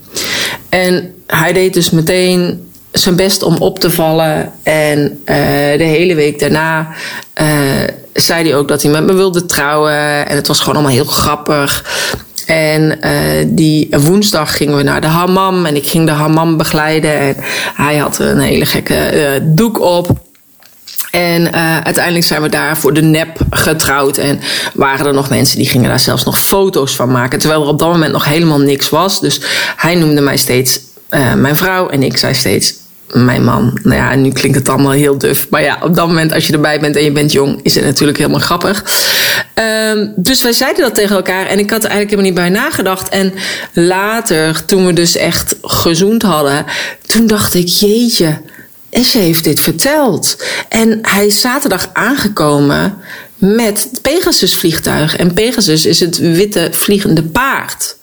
En 0.68 1.14
hij 1.26 1.52
deed 1.52 1.74
dus 1.74 1.90
meteen 1.90 2.70
zijn 2.92 3.16
best 3.16 3.42
om 3.42 3.56
op 3.56 3.78
te 3.78 3.90
vallen. 3.90 4.52
En 4.62 4.98
uh, 5.00 5.36
de 5.78 5.84
hele 5.84 6.14
week 6.14 6.38
daarna 6.38 6.88
uh, 7.40 7.48
zei 8.12 8.48
hij 8.48 8.56
ook 8.56 8.68
dat 8.68 8.82
hij 8.82 8.90
met 8.90 9.04
me 9.04 9.12
wilde 9.12 9.46
trouwen. 9.46 10.28
En 10.28 10.36
het 10.36 10.46
was 10.46 10.58
gewoon 10.58 10.74
allemaal 10.74 10.92
heel 10.92 11.04
grappig. 11.04 11.84
En 12.46 12.98
uh, 13.00 13.10
die 13.46 13.88
woensdag 13.90 14.56
gingen 14.56 14.76
we 14.76 14.82
naar 14.82 15.00
de 15.00 15.06
hammam 15.06 15.66
en 15.66 15.76
ik 15.76 15.86
ging 15.86 16.06
de 16.06 16.12
hammam 16.12 16.56
begeleiden. 16.56 17.18
En 17.18 17.36
hij 17.74 17.96
had 17.96 18.18
een 18.18 18.40
hele 18.40 18.66
gekke 18.66 19.10
uh, 19.14 19.40
doek 19.42 19.80
op. 19.80 20.10
En 21.10 21.42
uh, 21.42 21.80
uiteindelijk 21.80 22.24
zijn 22.24 22.42
we 22.42 22.48
daar 22.48 22.76
voor 22.76 22.92
de 22.92 23.02
nep 23.02 23.38
getrouwd. 23.50 24.18
En 24.18 24.40
waren 24.74 25.06
er 25.06 25.14
nog 25.14 25.28
mensen 25.28 25.58
die 25.58 25.68
gingen 25.68 25.88
daar 25.88 26.00
zelfs 26.00 26.24
nog 26.24 26.38
foto's 26.38 26.96
van 26.96 27.10
maken. 27.10 27.38
Terwijl 27.38 27.62
er 27.62 27.68
op 27.68 27.78
dat 27.78 27.92
moment 27.92 28.12
nog 28.12 28.24
helemaal 28.24 28.60
niks 28.60 28.88
was. 28.88 29.20
Dus 29.20 29.40
hij 29.76 29.94
noemde 29.94 30.20
mij 30.20 30.36
steeds 30.36 30.80
mijn 31.36 31.56
vrouw. 31.56 31.88
En 31.88 32.02
ik 32.02 32.16
zei 32.16 32.34
steeds 32.34 32.74
mijn 33.12 33.44
man. 33.44 33.78
Nou 33.82 33.96
ja, 33.96 34.14
nu 34.14 34.30
klinkt 34.30 34.58
het 34.58 34.68
allemaal 34.68 34.92
heel 34.92 35.18
duf. 35.18 35.46
Maar 35.50 35.62
ja, 35.62 35.78
op 35.82 35.94
dat 35.94 36.06
moment, 36.06 36.32
als 36.32 36.46
je 36.46 36.52
erbij 36.52 36.80
bent 36.80 36.96
en 36.96 37.04
je 37.04 37.12
bent 37.12 37.32
jong, 37.32 37.60
is 37.62 37.74
het 37.74 37.84
natuurlijk 37.84 38.18
helemaal 38.18 38.40
grappig. 38.40 38.84
Um, 39.94 40.12
dus 40.16 40.42
wij 40.42 40.52
zeiden 40.52 40.82
dat 40.82 40.94
tegen 40.94 41.16
elkaar 41.16 41.46
en 41.46 41.58
ik 41.58 41.70
had 41.70 41.84
er 41.84 41.90
eigenlijk 41.90 42.10
helemaal 42.10 42.44
niet 42.44 42.52
bij 42.52 42.62
nagedacht. 42.62 43.08
En 43.08 43.32
later, 43.72 44.64
toen 44.64 44.86
we 44.86 44.92
dus 44.92 45.16
echt 45.16 45.56
gezoend 45.62 46.22
hadden, 46.22 46.64
toen 47.06 47.26
dacht 47.26 47.54
ik, 47.54 47.68
jeetje. 47.68 48.40
Esje 48.90 49.18
heeft 49.18 49.44
dit 49.44 49.60
verteld. 49.60 50.44
En 50.68 50.98
hij 51.02 51.26
is 51.26 51.40
zaterdag 51.40 51.90
aangekomen 51.92 52.98
met 53.38 53.88
het 53.90 54.02
Pegasus 54.02 54.54
vliegtuig. 54.54 55.16
En 55.16 55.34
Pegasus 55.34 55.86
is 55.86 56.00
het 56.00 56.18
witte 56.18 56.68
vliegende 56.72 57.22
paard. 57.22 57.96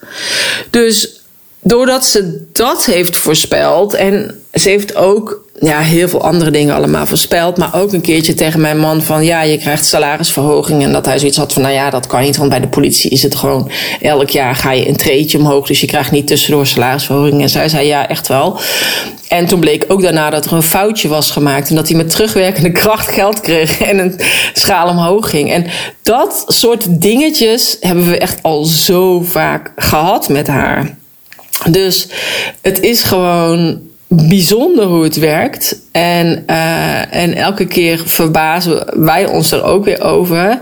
Dus 0.70 1.23
doordat 1.64 2.06
ze 2.06 2.48
dat 2.52 2.86
heeft 2.86 3.18
voorspeld 3.18 3.94
en 3.94 4.42
ze 4.54 4.70
heeft 4.70 4.96
ook 4.96 5.44
ja, 5.60 5.80
heel 5.80 6.10
veel 6.10 6.22
andere 6.22 6.52
dingen 6.52 6.76
allemaal 6.76 7.06
voorspeld. 7.06 7.58
Maar 7.58 7.76
ook 7.76 7.94
een 7.94 8.02
keertje 8.02 8.34
tegen 8.34 8.62
mijn 8.62 8.80
man 8.80 9.02
van 9.02 9.24
ja, 9.24 9.42
je 9.42 9.58
krijgt 9.58 9.86
salarisverhoging. 9.86 10.84
En 10.84 10.92
dat 10.92 11.06
hij 11.06 11.20
zoiets 11.20 11.38
had 11.38 11.54
van 11.54 11.62
nou 11.62 11.74
ja, 11.74 11.90
dat 11.90 12.08
kan 12.08 12.22
niet. 12.22 12.38
Want 12.38 12.50
bij 12.50 12.60
de 12.60 12.68
politie 12.68 13.12
is 13.12 13.24
het 13.24 13.36
gewoon 13.36 13.72
elk 14.02 14.30
jaar 14.30 14.56
ga 14.56 14.72
je 14.72 14.88
een 14.88 14.98
treetje 14.98 15.38
omhoog. 15.38 15.68
Dus 15.68 15.82
je 15.82 15.88
krijgt 15.88 16.12
niet 16.12 16.28
tussendoor 16.28 16.68
salarisverhoging. 16.68 17.42
En 17.42 17.50
zij 17.50 17.70
zei 17.70 17.88
ja, 17.88 18.08
echt 18.08 18.28
wel. 18.28 18.60
En 19.28 19.46
toen 19.46 19.60
bleek 19.60 19.86
ook 19.88 20.02
daarna 20.02 20.30
dat 20.30 20.46
er 20.46 20.54
een 20.54 20.64
foutje 20.64 21.08
was 21.08 21.32
gemaakt. 21.32 21.70
En 21.70 21.76
dat 21.76 21.88
hij 21.88 21.98
met 21.98 22.10
terugwerkende 22.10 22.72
kracht 22.82 23.08
geld 23.08 23.42
kreeg 23.42 23.82
en 23.82 24.00
een 24.00 24.20
schaal 24.54 24.90
omhoog 24.90 25.30
ging. 25.30 25.52
En 25.52 25.66
dat 26.02 26.44
soort 26.48 27.02
dingetjes 27.02 27.78
hebben 27.80 28.10
we 28.10 28.18
echt 28.18 28.40
al 28.42 28.64
zo 28.64 29.22
vaak 29.22 29.72
gehad 29.76 30.30
met 30.30 30.48
haar. 30.48 31.02
Dus 31.70 32.08
het 32.62 32.80
is 32.80 33.04
gewoon 33.04 33.82
bijzonder 34.08 34.86
hoe 34.86 35.04
het 35.04 35.16
werkt. 35.16 35.80
En, 35.92 36.44
uh, 36.50 37.16
en 37.16 37.34
elke 37.34 37.66
keer 37.66 38.02
verbazen 38.06 39.04
wij 39.04 39.26
ons 39.26 39.52
er 39.52 39.64
ook 39.64 39.86
weer 39.86 40.02
over. 40.02 40.60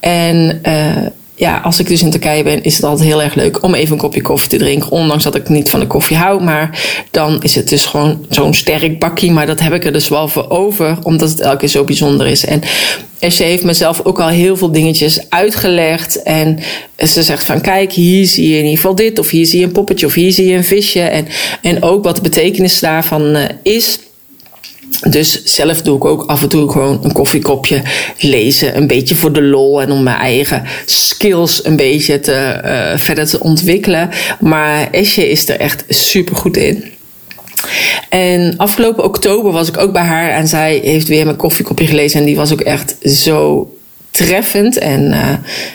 En 0.00 0.60
uh, 0.66 1.06
ja, 1.38 1.58
als 1.58 1.78
ik 1.78 1.88
dus 1.88 2.02
in 2.02 2.10
Turkije 2.10 2.42
ben, 2.42 2.62
is 2.62 2.74
het 2.74 2.84
altijd 2.84 3.08
heel 3.08 3.22
erg 3.22 3.34
leuk 3.34 3.62
om 3.62 3.74
even 3.74 3.92
een 3.92 3.98
kopje 3.98 4.22
koffie 4.22 4.48
te 4.48 4.56
drinken. 4.56 4.90
Ondanks 4.90 5.24
dat 5.24 5.34
ik 5.34 5.48
niet 5.48 5.70
van 5.70 5.80
de 5.80 5.86
koffie 5.86 6.16
hou. 6.16 6.42
Maar 6.42 6.84
dan 7.10 7.42
is 7.42 7.54
het 7.54 7.68
dus 7.68 7.86
gewoon 7.86 8.26
zo'n 8.28 8.54
sterk 8.54 8.98
bakkie. 8.98 9.32
Maar 9.32 9.46
dat 9.46 9.60
heb 9.60 9.72
ik 9.72 9.84
er 9.84 9.92
dus 9.92 10.08
wel 10.08 10.28
voor 10.28 10.50
over, 10.50 10.98
omdat 11.02 11.28
het 11.28 11.40
elke 11.40 11.56
keer 11.56 11.68
zo 11.68 11.84
bijzonder 11.84 12.26
is. 12.26 12.44
En 12.44 12.62
ze 13.30 13.42
heeft 13.42 13.64
mezelf 13.64 14.04
ook 14.04 14.20
al 14.20 14.28
heel 14.28 14.56
veel 14.56 14.72
dingetjes 14.72 15.30
uitgelegd. 15.30 16.22
En 16.22 16.58
ze 17.06 17.22
zegt 17.22 17.44
van 17.44 17.60
kijk, 17.60 17.92
hier 17.92 18.26
zie 18.26 18.48
je 18.48 18.56
in 18.56 18.64
ieder 18.64 18.76
geval 18.76 18.94
dit. 18.94 19.18
Of 19.18 19.30
hier 19.30 19.46
zie 19.46 19.60
je 19.60 19.66
een 19.66 19.72
poppetje. 19.72 20.06
Of 20.06 20.14
hier 20.14 20.32
zie 20.32 20.46
je 20.46 20.56
een 20.56 20.64
visje. 20.64 21.00
En, 21.00 21.26
en 21.62 21.82
ook 21.82 22.04
wat 22.04 22.16
de 22.16 22.22
betekenis 22.22 22.80
daarvan 22.80 23.36
uh, 23.36 23.44
is. 23.62 23.98
Dus 25.08 25.44
zelf 25.44 25.82
doe 25.82 25.96
ik 25.96 26.04
ook 26.04 26.24
af 26.26 26.42
en 26.42 26.48
toe 26.48 26.70
gewoon 26.70 27.00
een 27.02 27.12
koffiekopje 27.12 27.82
lezen. 28.18 28.76
Een 28.76 28.86
beetje 28.86 29.14
voor 29.14 29.32
de 29.32 29.42
lol 29.42 29.82
en 29.82 29.90
om 29.90 30.02
mijn 30.02 30.16
eigen 30.16 30.64
skills 30.86 31.64
een 31.64 31.76
beetje 31.76 32.20
te, 32.20 32.60
uh, 32.64 32.98
verder 32.98 33.26
te 33.26 33.40
ontwikkelen. 33.40 34.10
Maar 34.40 34.90
Esje 34.90 35.30
is 35.30 35.48
er 35.48 35.60
echt 35.60 35.84
super 35.88 36.36
goed 36.36 36.56
in. 36.56 36.84
En 38.08 38.54
afgelopen 38.56 39.04
oktober 39.04 39.52
was 39.52 39.68
ik 39.68 39.78
ook 39.78 39.92
bij 39.92 40.02
haar 40.02 40.30
en 40.30 40.48
zij 40.48 40.80
heeft 40.82 41.08
weer 41.08 41.24
mijn 41.24 41.36
koffiekopje 41.36 41.86
gelezen. 41.86 42.20
En 42.20 42.26
die 42.26 42.36
was 42.36 42.52
ook 42.52 42.60
echt 42.60 42.96
zo 43.02 43.70
treffend 44.10 44.78
en 44.78 45.04
uh, 45.04 45.32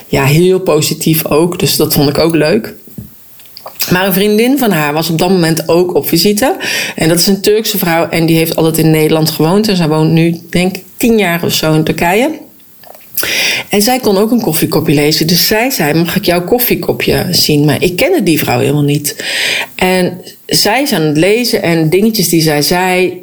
ja, 0.08 0.26
heel 0.26 0.60
positief 0.60 1.26
ook. 1.26 1.60
Dus 1.60 1.76
dat 1.76 1.94
vond 1.94 2.10
ik 2.10 2.18
ook 2.18 2.36
leuk. 2.36 2.74
Maar 3.90 4.06
een 4.06 4.14
vriendin 4.14 4.58
van 4.58 4.72
haar 4.72 4.94
was 4.94 5.10
op 5.10 5.18
dat 5.18 5.30
moment 5.30 5.70
ook 5.70 5.96
op 5.96 6.08
visite. 6.08 6.56
En 6.96 7.10
dat 7.10 7.20
is 7.20 7.28
een 7.28 7.42
Turkse 7.42 7.78
vrouw 7.78 8.10
en 8.10 8.26
die 8.26 8.38
heeft 8.38 8.56
altijd 8.56 8.78
in 8.78 8.92
Nederland 8.92 9.30
gewoond. 9.30 9.68
En 9.68 9.76
zij 9.76 9.88
woont 9.88 10.12
nu, 10.12 10.40
denk 10.50 10.76
ik, 10.76 10.84
tien 10.98 11.18
jaar 11.18 11.44
of 11.44 11.54
zo 11.54 11.74
in 11.74 11.84
Turkije. 11.84 12.30
En 13.70 13.82
zij 13.82 14.00
kon 14.00 14.18
ook 14.18 14.32
een 14.32 14.42
koffiekopje 14.42 14.94
lezen. 14.94 15.28
Dus 15.28 15.48
zij 15.48 15.70
zei: 15.70 15.94
Mag 15.94 16.16
ik 16.16 16.26
jouw 16.26 16.44
koffiekopje 16.44 17.26
zien? 17.32 17.66
Maar 17.66 17.82
ik 17.82 17.96
kende 17.96 18.24
die 18.24 18.40
vrouw 18.40 18.60
helemaal 18.60 18.84
niet. 18.84 19.24
En 19.76 20.22
zij 20.46 20.82
is 20.82 20.94
aan 20.94 21.02
het 21.02 21.18
lezen 21.18 21.62
en 21.62 21.90
dingetjes 21.90 22.30
die 22.30 22.42
zij 22.42 22.62
zei. 22.62 23.22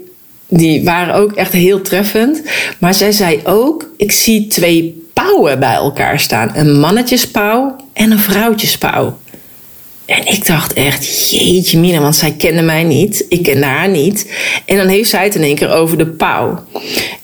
Die 0.49 0.85
waren 0.85 1.15
ook 1.15 1.33
echt 1.33 1.53
heel 1.53 1.83
treffend. 1.83 2.43
Maar 2.79 2.95
zij 2.95 3.13
zei 3.13 3.41
ook: 3.45 3.91
Ik 3.97 4.13
zie 4.13 4.47
twee 4.47 5.07
pauwen 5.13 5.61
bij 5.61 5.75
elkaar 5.75 6.21
staan: 6.21 6.51
een 6.55 6.81
mannetjespauw 6.81 7.77
en 7.93 8.11
een 8.11 8.19
vrouwtjespauw. 8.19 9.19
En 10.11 10.27
ik 10.27 10.47
dacht 10.47 10.73
echt, 10.73 11.31
jeetje 11.31 11.79
mina, 11.79 12.01
want 12.01 12.17
zij 12.17 12.33
kende 12.33 12.63
mij 12.63 12.83
niet. 12.83 13.25
Ik 13.29 13.43
kende 13.43 13.67
haar 13.67 13.89
niet. 13.89 14.33
En 14.65 14.77
dan 14.77 14.89
heeft 14.89 15.11
zij 15.11 15.25
het 15.25 15.35
in 15.35 15.43
één 15.43 15.55
keer 15.55 15.71
over 15.71 15.99
de 15.99 16.07
pauw. 16.07 16.65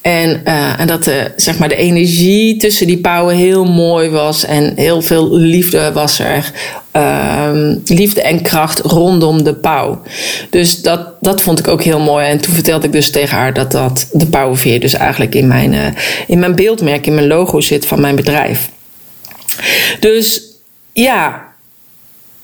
En, 0.00 0.42
uh, 0.44 0.80
en 0.80 0.86
dat 0.86 1.04
de, 1.04 1.32
zeg 1.36 1.58
maar 1.58 1.68
de 1.68 1.76
energie 1.76 2.56
tussen 2.56 2.86
die 2.86 2.98
pauwen 2.98 3.36
heel 3.36 3.64
mooi 3.64 4.08
was. 4.08 4.44
En 4.44 4.72
heel 4.76 5.02
veel 5.02 5.36
liefde 5.36 5.92
was 5.92 6.18
er. 6.18 6.52
Uh, 6.96 7.50
liefde 7.84 8.22
en 8.22 8.42
kracht 8.42 8.78
rondom 8.80 9.42
de 9.42 9.54
pauw. 9.54 10.02
Dus 10.50 10.82
dat, 10.82 11.00
dat 11.20 11.42
vond 11.42 11.58
ik 11.58 11.68
ook 11.68 11.82
heel 11.82 12.00
mooi. 12.00 12.26
En 12.26 12.40
toen 12.40 12.54
vertelde 12.54 12.86
ik 12.86 12.92
dus 12.92 13.10
tegen 13.10 13.36
haar 13.36 13.54
dat, 13.54 13.72
dat 13.72 14.08
de 14.12 14.26
pauwenveer 14.26 14.80
dus 14.80 14.94
eigenlijk 14.94 15.34
in 15.34 15.46
mijn, 15.46 15.72
uh, 15.72 15.86
in 16.26 16.38
mijn 16.38 16.54
beeldmerk, 16.54 17.06
in 17.06 17.14
mijn 17.14 17.26
logo 17.26 17.60
zit 17.60 17.86
van 17.86 18.00
mijn 18.00 18.16
bedrijf. 18.16 18.70
Dus 20.00 20.42
ja, 20.92 21.45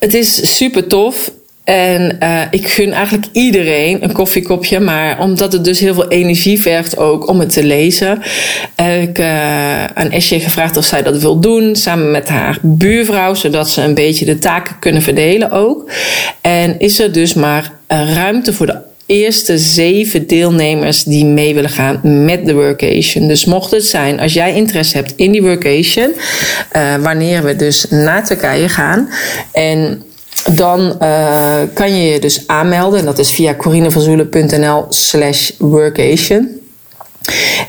het 0.03 0.15
is 0.15 0.57
super 0.57 0.87
tof. 0.87 1.33
En 1.65 2.19
uh, 2.23 2.43
ik 2.51 2.69
gun 2.69 2.93
eigenlijk 2.93 3.27
iedereen 3.33 4.05
een 4.05 4.13
koffiekopje. 4.13 4.81
Maar 4.81 5.21
omdat 5.21 5.53
het 5.53 5.65
dus 5.65 5.81
heel 5.81 5.95
veel 5.95 6.09
energie 6.09 6.61
vergt 6.61 6.97
ook 6.97 7.29
om 7.29 7.41
het 7.41 7.53
te 7.53 7.65
lezen. 7.65 8.23
Heb 8.75 9.09
ik 9.09 9.19
uh, 9.19 9.85
aan 9.85 10.11
Esje 10.11 10.41
gevraagd 10.41 10.77
of 10.77 10.85
zij 10.85 11.03
dat 11.03 11.19
wil 11.19 11.41
doen. 11.41 11.77
Samen 11.77 12.11
met 12.11 12.29
haar 12.29 12.59
buurvrouw. 12.63 13.35
Zodat 13.35 13.71
ze 13.71 13.83
een 13.83 13.95
beetje 13.95 14.25
de 14.25 14.39
taken 14.39 14.79
kunnen 14.79 15.03
verdelen 15.03 15.51
ook. 15.51 15.91
En 16.41 16.79
is 16.79 16.99
er 16.99 17.13
dus 17.13 17.35
maar 17.35 17.73
ruimte 17.87 18.53
voor 18.53 18.67
de 18.67 18.79
eerste 19.13 19.59
zeven 19.59 20.27
deelnemers 20.27 21.05
die 21.05 21.25
mee 21.25 21.55
willen 21.55 21.71
gaan 21.71 22.01
met 22.25 22.47
de 22.47 22.55
workation. 22.55 23.29
Dus 23.29 23.45
mocht 23.45 23.71
het 23.71 23.85
zijn, 23.85 24.21
als 24.21 24.33
jij 24.33 24.55
interesse 24.55 24.97
hebt 24.97 25.13
in 25.17 25.33
die 25.33 25.43
workation, 25.43 26.15
uh, 26.77 26.95
wanneer 26.97 27.43
we 27.43 27.57
dus 27.57 27.87
naar 27.91 28.27
Turkije 28.27 28.69
gaan. 28.69 29.09
En 29.53 30.03
dan 30.51 30.97
uh, 31.03 31.59
kan 31.75 31.97
je 31.97 32.13
je 32.13 32.21
dus 32.21 32.47
aanmelden. 32.47 32.99
En 32.99 33.05
dat 33.05 33.19
is 33.19 33.31
via 33.31 33.55
corinevanzoelen.nl 33.55 34.87
slash 34.89 35.51
workation. 35.59 36.62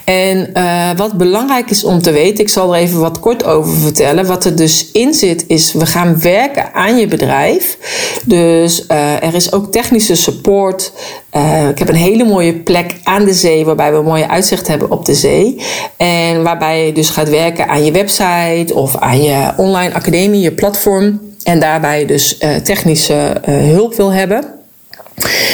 En 0.05 0.49
uh, 0.53 0.89
wat 0.95 1.17
belangrijk 1.17 1.69
is 1.69 1.83
om 1.83 2.01
te 2.01 2.11
weten, 2.11 2.43
ik 2.43 2.49
zal 2.49 2.75
er 2.75 2.81
even 2.81 2.99
wat 2.99 3.19
kort 3.19 3.43
over 3.43 3.77
vertellen. 3.77 4.25
Wat 4.25 4.45
er 4.45 4.55
dus 4.55 4.91
in 4.91 5.13
zit, 5.13 5.43
is 5.47 5.73
we 5.73 5.85
gaan 5.85 6.21
werken 6.21 6.73
aan 6.73 6.97
je 6.97 7.07
bedrijf. 7.07 7.77
Dus 8.25 8.85
uh, 8.91 9.23
er 9.23 9.33
is 9.33 9.53
ook 9.53 9.71
technische 9.71 10.15
support. 10.15 10.91
Uh, 11.35 11.69
ik 11.69 11.79
heb 11.79 11.89
een 11.89 11.95
hele 11.95 12.23
mooie 12.23 12.53
plek 12.53 12.95
aan 13.03 13.25
de 13.25 13.33
zee, 13.33 13.65
waarbij 13.65 13.91
we 13.91 13.97
een 13.97 14.03
mooie 14.03 14.29
uitzicht 14.29 14.67
hebben 14.67 14.91
op 14.91 15.05
de 15.05 15.13
zee. 15.13 15.61
En 15.97 16.43
waarbij 16.43 16.85
je 16.85 16.93
dus 16.93 17.09
gaat 17.09 17.29
werken 17.29 17.67
aan 17.67 17.85
je 17.85 17.91
website 17.91 18.73
of 18.73 18.95
aan 18.97 19.21
je 19.23 19.51
online 19.57 19.93
academie, 19.93 20.41
je 20.41 20.51
platform. 20.51 21.21
En 21.43 21.59
daarbij 21.59 22.05
dus 22.05 22.37
technische 22.63 23.41
hulp 23.45 23.95
wil 23.95 24.11
hebben. 24.11 24.62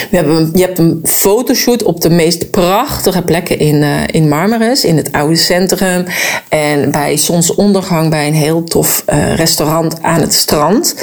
We 0.09 0.15
hebben, 0.15 0.51
je 0.53 0.61
hebt 0.61 0.77
een 0.77 0.99
fotoshoot 1.03 1.83
op 1.83 2.01
de 2.01 2.09
meest 2.09 2.49
prachtige 2.49 3.21
plekken 3.21 3.59
in, 3.59 3.75
uh, 3.75 4.01
in 4.11 4.29
Marmaris, 4.29 4.85
in 4.85 4.97
het 4.97 5.11
oude 5.11 5.35
centrum. 5.35 6.05
En 6.49 6.91
bij 6.91 7.17
zonsondergang 7.17 8.09
bij 8.09 8.27
een 8.27 8.33
heel 8.33 8.63
tof 8.63 9.03
uh, 9.09 9.35
restaurant 9.35 10.03
aan 10.03 10.21
het 10.21 10.33
strand. 10.33 10.95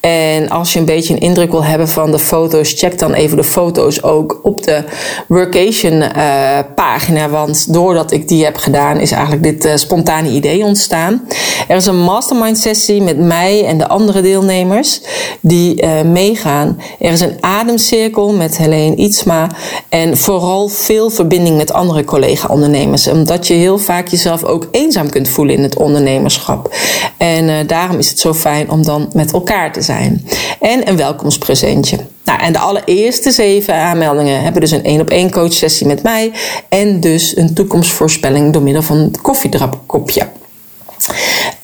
En 0.00 0.48
als 0.48 0.72
je 0.72 0.78
een 0.78 0.84
beetje 0.84 1.14
een 1.14 1.20
indruk 1.20 1.50
wil 1.50 1.64
hebben 1.64 1.88
van 1.88 2.10
de 2.10 2.18
foto's, 2.18 2.72
check 2.76 2.98
dan 2.98 3.12
even 3.12 3.36
de 3.36 3.44
foto's 3.44 4.02
ook 4.02 4.40
op 4.42 4.64
de 4.64 4.84
workation 5.28 5.92
uh, 5.92 6.58
pagina. 6.74 7.28
Want 7.28 7.72
doordat 7.72 8.12
ik 8.12 8.28
die 8.28 8.44
heb 8.44 8.56
gedaan, 8.56 9.00
is 9.00 9.10
eigenlijk 9.10 9.42
dit 9.42 9.80
spontane 9.80 10.28
idee 10.28 10.64
ontstaan. 10.64 11.28
Er 11.68 11.76
is 11.76 11.86
een 11.86 12.00
mastermind 12.00 12.58
sessie 12.58 13.02
met 13.02 13.18
mij 13.18 13.64
en 13.64 13.78
de 13.78 13.88
andere 13.88 14.20
deelnemers 14.20 15.00
die 15.40 15.86
meegaan. 16.04 16.80
Er 16.98 17.12
is 17.12 17.20
een 17.20 17.36
ademcirkel 17.40 18.03
met 18.12 18.56
Helene 18.56 18.96
Ietsma. 18.96 19.50
En 19.88 20.16
vooral 20.16 20.68
veel 20.68 21.10
verbinding 21.10 21.56
met 21.56 21.72
andere 21.72 22.04
collega-ondernemers. 22.04 23.06
Omdat 23.06 23.46
je 23.46 23.54
heel 23.54 23.78
vaak 23.78 24.08
jezelf 24.08 24.44
ook 24.44 24.68
eenzaam 24.70 25.10
kunt 25.10 25.28
voelen 25.28 25.54
in 25.54 25.62
het 25.62 25.76
ondernemerschap. 25.76 26.74
En 27.16 27.44
uh, 27.44 27.54
daarom 27.66 27.98
is 27.98 28.08
het 28.08 28.18
zo 28.18 28.34
fijn 28.34 28.70
om 28.70 28.82
dan 28.82 29.10
met 29.12 29.32
elkaar 29.32 29.72
te 29.72 29.82
zijn. 29.82 30.26
En 30.60 30.88
een 30.88 30.96
welkomstpresentje. 30.96 31.98
Nou, 32.24 32.40
en 32.40 32.52
de 32.52 32.58
allereerste 32.58 33.30
zeven 33.30 33.74
aanmeldingen 33.74 34.42
hebben 34.42 34.60
dus 34.60 34.70
een 34.70 34.84
één 34.84 35.00
op 35.00 35.10
één 35.10 35.30
coach 35.30 35.52
sessie 35.52 35.86
met 35.86 36.02
mij. 36.02 36.32
En 36.68 37.00
dus 37.00 37.36
een 37.36 37.54
toekomstvoorspelling 37.54 38.52
door 38.52 38.62
middel 38.62 38.82
van 38.82 38.96
een 38.96 39.14
koffiedrapkopje. 39.22 40.28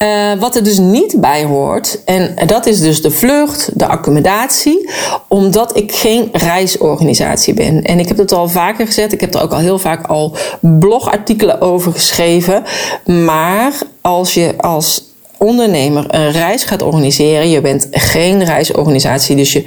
Uh, 0.02 0.32
wat 0.38 0.56
er 0.56 0.64
dus 0.64 0.78
niet 0.78 1.20
bij 1.20 1.44
hoort, 1.44 2.04
en 2.04 2.36
dat 2.46 2.66
is 2.66 2.80
dus 2.80 3.02
de 3.02 3.10
vlucht, 3.10 3.70
de 3.74 3.86
accommodatie, 3.86 4.90
omdat 5.28 5.76
ik 5.76 5.92
geen 5.92 6.28
reisorganisatie 6.32 7.54
ben. 7.54 7.82
En 7.82 7.98
ik 7.98 8.08
heb 8.08 8.16
het 8.16 8.32
al 8.32 8.48
vaker 8.48 8.86
gezet, 8.86 9.12
ik 9.12 9.20
heb 9.20 9.34
er 9.34 9.42
ook 9.42 9.52
al 9.52 9.58
heel 9.58 9.78
vaak 9.78 10.06
al 10.06 10.36
blogartikelen 10.60 11.60
over 11.60 11.92
geschreven. 11.92 12.64
Maar 13.04 13.72
als 14.00 14.34
je 14.34 14.54
als 14.56 15.04
ondernemer 15.36 16.04
een 16.08 16.30
reis 16.30 16.64
gaat 16.64 16.82
organiseren, 16.82 17.50
je 17.50 17.60
bent 17.60 17.88
geen 17.90 18.44
reisorganisatie, 18.44 19.36
dus 19.36 19.52
je 19.52 19.64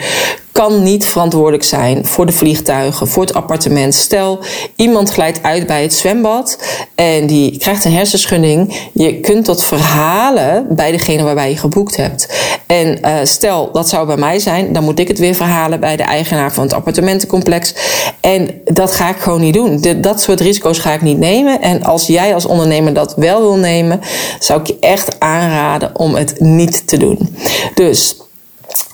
kan 0.53 0.83
niet 0.83 1.05
verantwoordelijk 1.05 1.63
zijn 1.63 2.05
voor 2.05 2.25
de 2.25 2.31
vliegtuigen, 2.31 3.07
voor 3.07 3.23
het 3.23 3.33
appartement. 3.33 3.93
Stel, 3.93 4.39
iemand 4.75 5.09
glijdt 5.09 5.43
uit 5.43 5.67
bij 5.67 5.81
het 5.81 5.93
zwembad 5.93 6.57
en 6.95 7.27
die 7.27 7.57
krijgt 7.57 7.85
een 7.85 7.93
hersenschudding. 7.93 8.89
Je 8.93 9.19
kunt 9.19 9.45
dat 9.45 9.63
verhalen 9.63 10.65
bij 10.69 10.91
degene 10.91 11.23
waarbij 11.23 11.49
je 11.49 11.57
geboekt 11.57 11.95
hebt. 11.95 12.27
En 12.65 12.99
uh, 13.05 13.15
stel, 13.23 13.71
dat 13.71 13.89
zou 13.89 14.07
bij 14.07 14.17
mij 14.17 14.39
zijn, 14.39 14.73
dan 14.73 14.83
moet 14.83 14.99
ik 14.99 15.07
het 15.07 15.19
weer 15.19 15.35
verhalen 15.35 15.79
bij 15.79 15.95
de 15.95 16.03
eigenaar 16.03 16.53
van 16.53 16.63
het 16.63 16.73
appartementencomplex. 16.73 17.73
En 18.19 18.61
dat 18.63 18.91
ga 18.91 19.09
ik 19.09 19.17
gewoon 19.17 19.41
niet 19.41 19.53
doen. 19.53 19.83
Dat 20.01 20.21
soort 20.21 20.39
risico's 20.39 20.79
ga 20.79 20.93
ik 20.93 21.01
niet 21.01 21.17
nemen. 21.17 21.61
En 21.61 21.83
als 21.83 22.07
jij 22.07 22.33
als 22.33 22.45
ondernemer 22.45 22.93
dat 22.93 23.13
wel 23.15 23.41
wil 23.41 23.55
nemen, 23.55 23.99
zou 24.39 24.59
ik 24.59 24.67
je 24.67 24.77
echt 24.79 25.19
aanraden 25.19 25.91
om 25.93 26.15
het 26.15 26.39
niet 26.39 26.87
te 26.87 26.97
doen. 26.97 27.35
Dus 27.75 28.17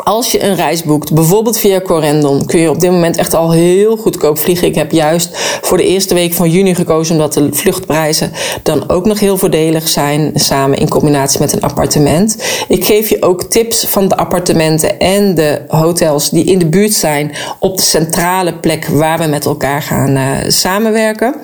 als 0.03 0.31
je 0.31 0.43
een 0.43 0.55
reis 0.55 0.83
boekt, 0.83 1.13
bijvoorbeeld 1.13 1.57
via 1.57 1.81
Corendon, 1.81 2.45
kun 2.45 2.59
je 2.59 2.69
op 2.69 2.79
dit 2.79 2.91
moment 2.91 3.17
echt 3.17 3.33
al 3.33 3.51
heel 3.51 3.97
goedkoop 3.97 4.37
vliegen. 4.37 4.67
Ik 4.67 4.75
heb 4.75 4.91
juist 4.91 5.29
voor 5.61 5.77
de 5.77 5.83
eerste 5.83 6.13
week 6.13 6.33
van 6.33 6.49
juni 6.49 6.75
gekozen 6.75 7.15
omdat 7.15 7.33
de 7.33 7.47
vluchtprijzen 7.51 8.31
dan 8.63 8.89
ook 8.89 9.05
nog 9.05 9.19
heel 9.19 9.37
voordelig 9.37 9.87
zijn, 9.87 10.31
samen 10.35 10.77
in 10.77 10.89
combinatie 10.89 11.39
met 11.39 11.53
een 11.53 11.61
appartement. 11.61 12.37
Ik 12.67 12.85
geef 12.85 13.09
je 13.09 13.21
ook 13.21 13.43
tips 13.43 13.85
van 13.85 14.07
de 14.07 14.17
appartementen 14.17 14.99
en 14.99 15.35
de 15.35 15.61
hotels 15.67 16.29
die 16.29 16.43
in 16.43 16.59
de 16.59 16.67
buurt 16.67 16.93
zijn 16.93 17.31
op 17.59 17.77
de 17.77 17.83
centrale 17.83 18.53
plek 18.53 18.85
waar 18.85 19.17
we 19.17 19.25
met 19.25 19.45
elkaar 19.45 19.81
gaan 19.81 20.17
uh, 20.17 20.31
samenwerken. 20.47 21.35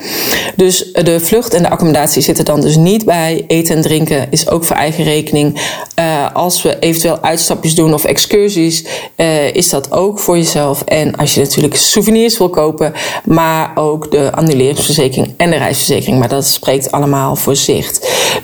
Dus 0.56 0.92
de 0.94 1.20
vlucht 1.20 1.54
en 1.54 1.64
de 1.64 1.70
accommodatie 1.70 2.22
zitten 2.22 2.46
dan 2.46 2.62
dus 2.62 2.76
niet 2.76 3.06
bij. 3.06 3.44
Eten 3.48 3.76
en 3.76 3.82
drinken 3.82 4.28
is 4.30 4.50
ook 4.50 4.64
voor 4.64 4.76
eigen 4.76 5.04
rekening. 5.04 5.62
Uh, 6.00 6.34
als 6.34 6.62
we 6.62 6.80
eventueel 6.80 7.20
uitstapjes 7.22 7.76
doen 7.76 7.94
of 7.94 8.06
excursies 8.26 8.86
uh, 9.18 9.54
is 9.54 9.70
dat 9.70 9.92
ook 9.92 10.20
voor 10.20 10.38
jezelf. 10.38 10.82
En 10.82 11.16
als 11.16 11.34
je 11.34 11.42
natuurlijk 11.42 11.76
souvenirs 11.76 12.38
wil 12.38 12.50
kopen, 12.50 12.94
maar 13.26 13.72
ook 13.76 14.12
de 14.12 14.32
annuleringsverzekering 14.32 15.34
en 15.38 15.50
de 15.50 15.58
reisverzekering. 15.58 16.20
Maar 16.20 16.30
dat 16.30 16.46
spreekt 16.46 16.92
allemaal 16.92 17.36
voor 17.36 17.56
zich. 17.56 17.92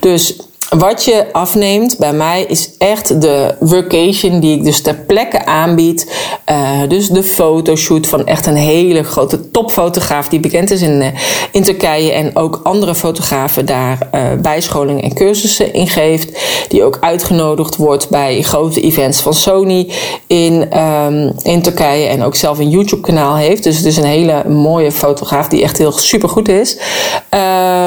Dus 0.00 0.36
wat 0.78 1.04
je 1.04 1.26
afneemt 1.32 1.98
bij 1.98 2.12
mij 2.12 2.42
is 2.42 2.70
echt 2.78 3.20
de 3.20 3.54
workation 3.60 4.40
die 4.40 4.56
ik 4.56 4.64
dus 4.64 4.82
ter 4.82 4.94
plekke 4.94 5.46
aanbied. 5.46 6.12
Uh, 6.50 6.88
dus 6.88 7.08
de 7.08 7.22
fotoshoot 7.22 8.06
van 8.06 8.26
echt 8.26 8.46
een 8.46 8.56
hele 8.56 9.02
grote 9.02 9.50
topfotograaf 9.50 10.28
die 10.28 10.40
bekend 10.40 10.70
is 10.70 10.82
in, 10.82 11.12
in 11.52 11.62
Turkije. 11.62 12.12
En 12.12 12.36
ook 12.36 12.60
andere 12.62 12.94
fotografen 12.94 13.66
daar 13.66 14.08
uh, 14.14 14.20
bijscholing 14.42 15.02
en 15.02 15.14
cursussen 15.14 15.72
in 15.72 15.88
geeft. 15.88 16.40
Die 16.68 16.84
ook 16.84 16.98
uitgenodigd 17.00 17.76
wordt 17.76 18.08
bij 18.08 18.42
grote 18.42 18.80
events 18.80 19.20
van 19.20 19.34
Sony 19.34 19.90
in, 20.26 20.78
um, 20.78 21.32
in 21.42 21.62
Turkije. 21.62 22.06
En 22.06 22.22
ook 22.22 22.34
zelf 22.34 22.58
een 22.58 22.70
YouTube 22.70 23.02
kanaal 23.02 23.36
heeft. 23.36 23.62
Dus 23.62 23.76
het 23.76 23.86
is 23.86 23.96
een 23.96 24.04
hele 24.04 24.48
mooie 24.48 24.92
fotograaf 24.92 25.48
die 25.48 25.62
echt 25.62 25.78
heel 25.78 25.92
super 25.92 26.28
goed 26.28 26.48
is. 26.48 26.76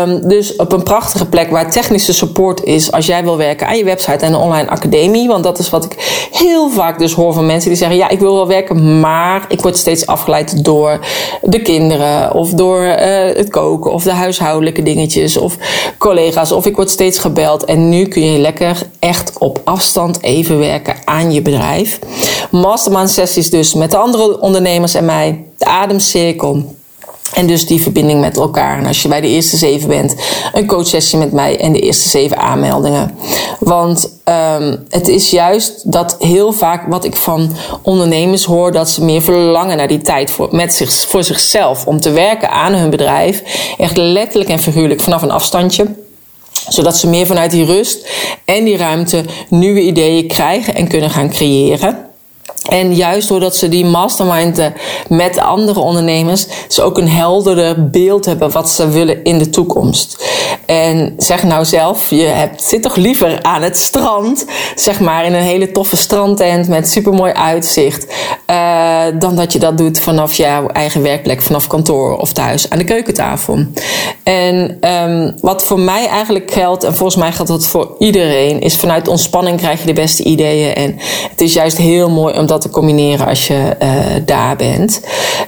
Um, 0.03 0.27
dus 0.27 0.55
op 0.55 0.71
een 0.71 0.83
prachtige 0.83 1.25
plek 1.25 1.49
waar 1.49 1.71
technische 1.71 2.13
support 2.13 2.63
is 2.63 2.74
is 2.75 2.91
als 2.91 3.05
jij 3.05 3.23
wil 3.23 3.37
werken 3.37 3.67
aan 3.67 3.77
je 3.77 3.83
website 3.83 4.25
en 4.25 4.33
een 4.33 4.39
online 4.39 4.69
academie. 4.69 5.27
Want 5.27 5.43
dat 5.43 5.59
is 5.59 5.69
wat 5.69 5.85
ik 5.85 6.27
heel 6.31 6.69
vaak 6.69 6.99
dus 6.99 7.13
hoor 7.13 7.33
van 7.33 7.45
mensen 7.45 7.69
die 7.69 7.77
zeggen: 7.77 7.97
Ja, 7.97 8.09
ik 8.09 8.19
wil 8.19 8.33
wel 8.33 8.47
werken, 8.47 8.99
maar 8.99 9.45
ik 9.47 9.61
word 9.61 9.77
steeds 9.77 10.05
afgeleid 10.05 10.63
door 10.63 10.99
de 11.41 11.61
kinderen 11.61 12.33
of 12.33 12.49
door 12.49 12.83
uh, 12.83 12.97
het 13.35 13.49
koken 13.49 13.91
of 13.91 14.03
de 14.03 14.11
huishoudelijke 14.11 14.83
dingetjes 14.83 15.37
of 15.37 15.57
collega's. 15.97 16.51
Of 16.51 16.65
ik 16.65 16.75
word 16.75 16.89
steeds 16.89 17.17
gebeld. 17.19 17.65
En 17.65 17.89
nu 17.89 18.05
kun 18.05 18.31
je 18.31 18.39
lekker 18.39 18.81
echt 18.99 19.37
op 19.37 19.61
afstand 19.63 20.21
even 20.21 20.59
werken 20.59 20.95
aan 21.05 21.31
je 21.31 21.41
bedrijf. 21.41 21.99
Mastermind 22.51 23.09
sessies 23.09 23.49
dus 23.49 23.73
met 23.73 23.91
de 23.91 23.97
andere 23.97 24.39
ondernemers 24.41 24.93
en 24.93 25.05
mij. 25.05 25.43
De 25.57 25.65
Ademcirkel 25.65 26.75
en 27.35 27.47
dus 27.47 27.65
die 27.65 27.81
verbinding 27.81 28.19
met 28.19 28.37
elkaar. 28.37 28.77
En 28.77 28.85
als 28.85 29.01
je 29.01 29.07
bij 29.07 29.21
de 29.21 29.27
eerste 29.27 29.57
zeven 29.57 29.87
bent, 29.87 30.15
een 30.53 30.67
coachsessie 30.67 31.19
met 31.19 31.31
mij 31.31 31.59
en 31.59 31.73
de 31.73 31.79
eerste 31.79 32.09
zeven 32.09 32.37
aanmeldingen. 32.37 33.17
Want 33.59 34.09
um, 34.25 34.85
het 34.89 35.07
is 35.07 35.29
juist 35.29 35.91
dat 35.91 36.15
heel 36.19 36.51
vaak 36.51 36.87
wat 36.87 37.05
ik 37.05 37.15
van 37.15 37.55
ondernemers 37.81 38.45
hoor, 38.45 38.71
dat 38.71 38.89
ze 38.89 39.03
meer 39.03 39.21
verlangen 39.21 39.77
naar 39.77 39.87
die 39.87 40.01
tijd 40.01 40.31
voor, 40.31 40.47
met 40.51 40.73
zich, 40.73 40.91
voor 40.91 41.23
zichzelf. 41.23 41.85
Om 41.85 41.99
te 41.99 42.11
werken 42.11 42.49
aan 42.49 42.73
hun 42.73 42.89
bedrijf. 42.89 43.43
Echt 43.77 43.97
letterlijk 43.97 44.49
en 44.49 44.59
figuurlijk 44.59 45.01
vanaf 45.01 45.21
een 45.21 45.31
afstandje 45.31 45.87
zodat 46.67 46.97
ze 46.97 47.07
meer 47.07 47.25
vanuit 47.25 47.51
die 47.51 47.65
rust 47.65 48.09
en 48.45 48.63
die 48.63 48.77
ruimte 48.77 49.23
nieuwe 49.49 49.81
ideeën 49.81 50.27
krijgen 50.27 50.75
en 50.75 50.87
kunnen 50.87 51.09
gaan 51.09 51.29
creëren. 51.29 52.05
En 52.65 52.95
juist 52.95 53.27
doordat 53.27 53.55
ze 53.55 53.69
die 53.69 53.85
mastermind 53.85 54.71
met 55.07 55.37
andere 55.37 55.79
ondernemers, 55.79 56.45
ze 56.67 56.81
ook 56.81 56.97
een 56.97 57.09
helderder 57.09 57.89
beeld 57.89 58.25
hebben 58.25 58.51
wat 58.51 58.69
ze 58.69 58.89
willen 58.89 59.23
in 59.23 59.37
de 59.37 59.49
toekomst. 59.49 60.23
En 60.65 61.13
zeg 61.17 61.43
nou 61.43 61.65
zelf, 61.65 62.09
je 62.09 62.23
hebt, 62.23 62.63
zit 62.63 62.81
toch 62.81 62.95
liever 62.95 63.43
aan 63.43 63.61
het 63.61 63.77
strand, 63.77 64.45
zeg 64.75 64.99
maar 64.99 65.25
in 65.25 65.33
een 65.33 65.41
hele 65.41 65.71
toffe 65.71 65.95
strandtent 65.95 66.67
met 66.67 66.89
supermooi 66.89 67.31
uitzicht, 67.31 68.13
uh, 68.49 69.03
dan 69.19 69.35
dat 69.35 69.53
je 69.53 69.59
dat 69.59 69.77
doet 69.77 69.99
vanaf 69.99 70.33
jouw 70.33 70.67
eigen 70.67 71.01
werkplek, 71.01 71.41
vanaf 71.41 71.67
kantoor 71.67 72.17
of 72.17 72.33
thuis 72.33 72.69
aan 72.69 72.77
de 72.77 72.83
keukentafel. 72.83 73.65
En 74.23 74.77
um, 74.81 75.33
wat 75.41 75.63
voor 75.63 75.79
mij 75.79 76.07
eigenlijk 76.07 76.51
geldt, 76.51 76.83
en 76.83 76.95
volgens 76.95 77.17
mij 77.17 77.31
geldt 77.31 77.51
dat 77.51 77.65
voor 77.65 77.95
iedereen, 77.99 78.61
is 78.61 78.75
vanuit 78.75 79.07
ontspanning 79.07 79.57
krijg 79.57 79.79
je 79.79 79.85
de 79.85 79.93
beste 79.93 80.23
ideeën. 80.23 80.75
En 80.75 80.95
het 81.29 81.41
is 81.41 81.53
juist 81.53 81.77
heel 81.77 82.09
mooi 82.09 82.37
om 82.37 82.45
dat 82.45 82.61
te 82.61 82.69
combineren 82.69 83.27
als 83.27 83.47
je 83.47 83.75
uh, 83.81 83.89
daar 84.25 84.55
bent. 84.55 85.01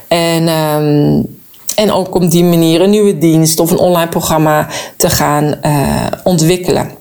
En, 0.07 0.47
um, 0.47 1.36
en 1.77 1.91
ook 1.91 2.15
op 2.15 2.31
die 2.31 2.43
manier 2.43 2.81
een 2.81 2.89
nieuwe 2.89 3.17
dienst 3.17 3.59
of 3.59 3.71
een 3.71 3.77
online 3.77 4.09
programma 4.09 4.67
te 4.95 5.09
gaan 5.09 5.55
uh, 5.65 6.05
ontwikkelen. 6.23 6.91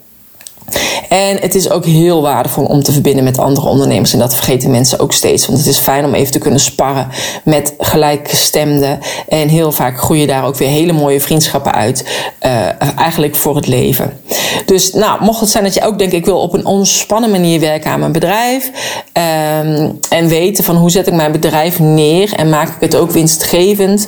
En 1.09 1.39
het 1.41 1.55
is 1.55 1.71
ook 1.71 1.85
heel 1.85 2.23
waardevol 2.23 2.65
om 2.65 2.83
te 2.83 2.93
verbinden 2.93 3.25
met 3.25 3.39
andere 3.39 3.69
ondernemers. 3.69 4.13
En 4.13 4.19
dat 4.19 4.35
vergeten 4.35 4.71
mensen 4.71 5.01
ook 5.01 5.13
steeds. 5.13 5.47
Want 5.47 5.59
het 5.59 5.67
is 5.67 5.79
fijn 5.79 6.05
om 6.05 6.15
even 6.15 6.33
te 6.33 6.39
kunnen 6.39 6.61
sparren 6.61 7.09
met 7.45 7.75
gelijkgestemden. 7.79 8.99
En 9.29 9.49
heel 9.49 9.73
vaak 9.73 9.99
groeien 9.99 10.27
daar 10.27 10.45
ook 10.45 10.57
weer 10.57 10.69
hele 10.69 10.93
mooie 10.93 11.21
vriendschappen 11.21 11.75
uit. 11.75 12.05
Uh, 12.43 12.99
eigenlijk 12.99 13.35
voor 13.35 13.57
het 13.57 13.67
leven. 13.67 14.21
Dus 14.67 14.93
nou, 14.93 15.23
mocht 15.23 15.41
het 15.41 15.49
zijn 15.49 15.65
dat 15.65 15.75
je 15.75 15.85
ook 15.85 15.99
denkt, 15.99 16.15
ik 16.15 16.25
wil 16.25 16.39
op 16.39 16.53
een 16.53 16.67
ontspannen 16.67 17.31
manier 17.31 17.61
werken 17.61 17.91
aan 17.91 18.01
mijn 18.01 18.13
bedrijf. 18.13 18.71
Um, 19.13 19.99
en 20.09 20.29
weten 20.29 20.65
van 20.65 20.77
hoe 20.77 20.91
zet 20.91 21.07
ik 21.07 21.13
mijn 21.13 21.33
bedrijf 21.33 21.79
neer 21.79 22.33
en 22.33 22.49
maak 22.49 22.69
ik 22.69 22.81
het 22.81 22.97
ook 22.97 23.11
winstgevend. 23.11 24.07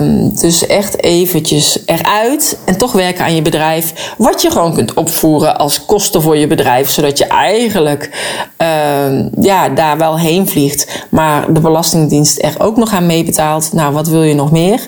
Um, 0.00 0.36
dus 0.36 0.66
echt 0.66 1.02
eventjes 1.02 1.78
eruit 1.86 2.58
en 2.64 2.76
toch 2.76 2.92
werken 2.92 3.24
aan 3.24 3.34
je 3.34 3.42
bedrijf. 3.42 4.14
Wat 4.18 4.42
je 4.42 4.50
gewoon 4.50 4.74
kunt 4.74 4.94
opvoeren 4.94 5.58
als 5.58 5.71
kosten 5.80 6.22
voor 6.22 6.36
je 6.36 6.46
bedrijf. 6.46 6.90
Zodat 6.90 7.18
je 7.18 7.24
eigenlijk 7.24 8.10
uh, 8.58 9.28
ja, 9.40 9.68
daar 9.68 9.98
wel 9.98 10.18
heen 10.18 10.48
vliegt. 10.48 11.06
Maar 11.10 11.52
de 11.52 11.60
Belastingdienst 11.60 12.42
er 12.42 12.54
ook 12.58 12.76
nog 12.76 12.92
aan 12.92 13.06
meebetaalt. 13.06 13.72
Nou, 13.72 13.92
wat 13.92 14.08
wil 14.08 14.22
je 14.22 14.34
nog 14.34 14.50
meer? 14.50 14.80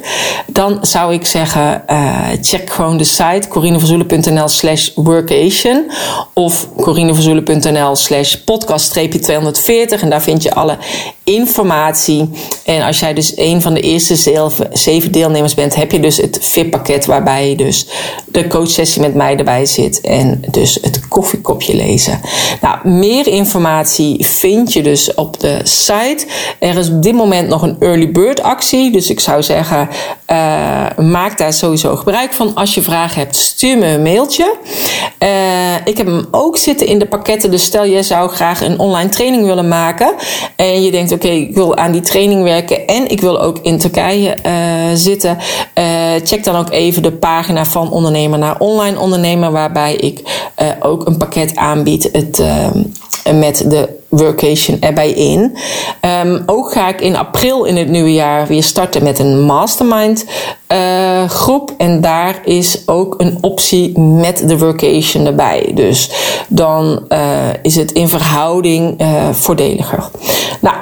Dan 0.47 0.79
zou 0.81 1.13
ik 1.13 1.27
zeggen, 1.27 1.83
uh, 1.91 2.21
check 2.41 2.71
gewoon 2.71 2.97
de 2.97 3.05
site 3.05 3.49
corineverzoelen.nl 3.49 4.49
slash 4.49 4.91
workation. 4.95 5.91
Of 6.33 6.69
corineverzoelen.nl 6.77 7.97
slash 7.97 8.37
podcast-240. 8.37 10.01
En 10.01 10.11
daar 10.11 10.23
vind 10.23 10.43
je 10.43 10.55
alle 10.55 10.79
informatie. 11.25 12.31
En 12.65 12.83
als 12.83 13.01
jij 13.01 13.15
dus 13.15 13.37
een 13.37 13.63
van 13.63 13.75
de 13.75 13.81
eerste 13.81 14.17
zeven 14.73 15.13
deelnemers 15.13 15.55
bent, 15.55 15.75
heb 15.75 15.93
je 15.93 16.01
dus 16.01 16.17
het 16.17 16.39
VIP-pakket 16.41 17.07
waarbij 17.07 17.55
dus 17.57 17.87
de 18.27 18.47
coachsessie 18.47 19.01
met 19.01 19.15
mij 19.15 19.37
erbij 19.37 19.67
zit 19.67 20.01
en 20.01 20.43
dus 20.51 20.74
het 20.81 21.09
koffiekopje 21.09 21.77
lezen. 21.77 22.21
Nou, 22.61 22.89
meer 22.89 23.27
informatie 23.27 24.25
vind 24.27 24.73
je 24.73 24.83
dus 24.83 25.15
op 25.15 25.41
de 25.41 25.61
site. 25.63 26.27
Er 26.59 26.79
is 26.79 26.89
op 26.89 27.03
dit 27.03 27.15
moment 27.15 27.49
nog 27.49 27.63
een 27.63 27.77
early 27.81 28.13
bird 28.13 28.43
actie, 28.43 28.93
dus 28.93 29.11
ik 29.11 29.21
zou 29.21 29.43
zeggen, 29.43 29.89
uh, 30.31 31.05
maak 31.11 31.39
daar 31.39 31.53
sowieso 31.53 31.97
gebruik 31.97 32.33
van. 32.33 32.55
Als 32.55 32.75
je 32.75 32.83
vragen 32.83 33.21
hebt, 33.21 33.37
stuur 33.37 33.79
me 33.79 33.87
een 33.87 34.03
mailtje. 34.03 34.55
Uh, 35.19 35.75
ik 35.85 35.97
heb 35.97 36.07
hem 36.07 36.27
ook 36.31 36.57
zitten 36.57 36.87
in 36.87 36.99
de 36.99 37.07
pakketten, 37.07 37.51
dus 37.51 37.63
stel 37.63 37.85
je 37.85 38.03
zou 38.03 38.31
graag 38.31 38.63
een 38.63 38.79
online 38.79 39.09
training 39.09 39.47
willen 39.47 39.69
maken 39.69 40.15
en 40.57 40.83
je 40.83 40.91
denkt 40.91 41.13
oké, 41.13 41.29
ik 41.29 41.55
wil 41.55 41.77
aan 41.77 41.93
die 41.93 42.01
training 42.01 42.43
werken 42.43 42.87
en 42.87 43.11
ik 43.11 43.21
wil 43.21 43.41
ook 43.41 43.59
in 43.63 43.79
Turkije 43.79 44.37
uh, 44.47 44.53
zitten. 44.95 45.39
Check 46.25 46.45
dan 46.45 46.57
ook 46.57 46.71
even 46.71 47.03
de 47.03 47.13
pagina 47.13 47.65
van 47.65 47.91
ondernemer 47.91 48.39
naar 48.39 48.59
online 48.59 48.99
ondernemer, 48.99 49.53
waarbij 49.53 49.95
ik 49.95 50.23
ook 50.81 51.07
een 51.07 51.17
pakket 51.17 51.57
aanbied. 51.57 52.09
Het, 52.13 52.43
met 53.33 53.65
de 53.71 53.89
workation 54.09 54.81
erbij 54.81 55.11
in. 55.11 55.57
Um, 56.25 56.43
ook 56.47 56.73
ga 56.73 56.89
ik 56.89 57.01
in 57.01 57.17
april 57.17 57.65
in 57.65 57.77
het 57.77 57.89
nieuwe 57.89 58.13
jaar 58.13 58.47
weer 58.47 58.63
starten 58.63 59.03
met 59.03 59.19
een 59.19 59.41
mastermind 59.41 60.25
uh, 60.69 61.29
groep. 61.29 61.75
En 61.79 62.01
daar 62.01 62.41
is 62.45 62.83
ook 62.87 63.15
een 63.19 63.39
optie 63.41 63.99
met 63.99 64.49
de 64.49 64.59
workation 64.59 65.27
erbij. 65.27 65.71
Dus 65.75 66.11
dan 66.49 67.05
uh, 67.09 67.49
is 67.63 67.77
het 67.77 67.93
in 67.93 68.09
verhouding 68.09 69.01
uh, 69.01 69.29
voordeliger. 69.33 70.11
Nou, 70.61 70.77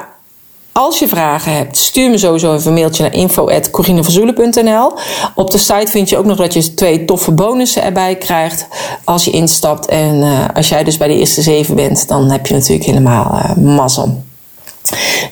Als 0.73 0.99
je 0.99 1.07
vragen 1.07 1.53
hebt, 1.53 1.77
stuur 1.77 2.09
me 2.09 2.17
sowieso 2.17 2.53
even 2.53 2.67
een 2.67 2.73
mailtje 2.73 3.03
naar 3.03 3.13
info.corineverzoelen.nl. 3.13 4.93
Op 5.35 5.51
de 5.51 5.57
site 5.57 5.91
vind 5.91 6.09
je 6.09 6.17
ook 6.17 6.25
nog 6.25 6.37
dat 6.37 6.53
je 6.53 6.73
twee 6.73 7.05
toffe 7.05 7.31
bonussen 7.31 7.83
erbij 7.83 8.15
krijgt 8.15 8.67
als 9.03 9.25
je 9.25 9.31
instapt. 9.31 9.85
En 9.85 10.15
uh, 10.15 10.45
als 10.53 10.69
jij 10.69 10.83
dus 10.83 10.97
bij 10.97 11.07
de 11.07 11.17
eerste 11.17 11.41
zeven 11.41 11.75
bent, 11.75 12.07
dan 12.07 12.29
heb 12.29 12.47
je 12.47 12.53
natuurlijk 12.53 12.85
helemaal 12.85 13.31
uh, 13.33 13.75
mazzel. 13.75 14.23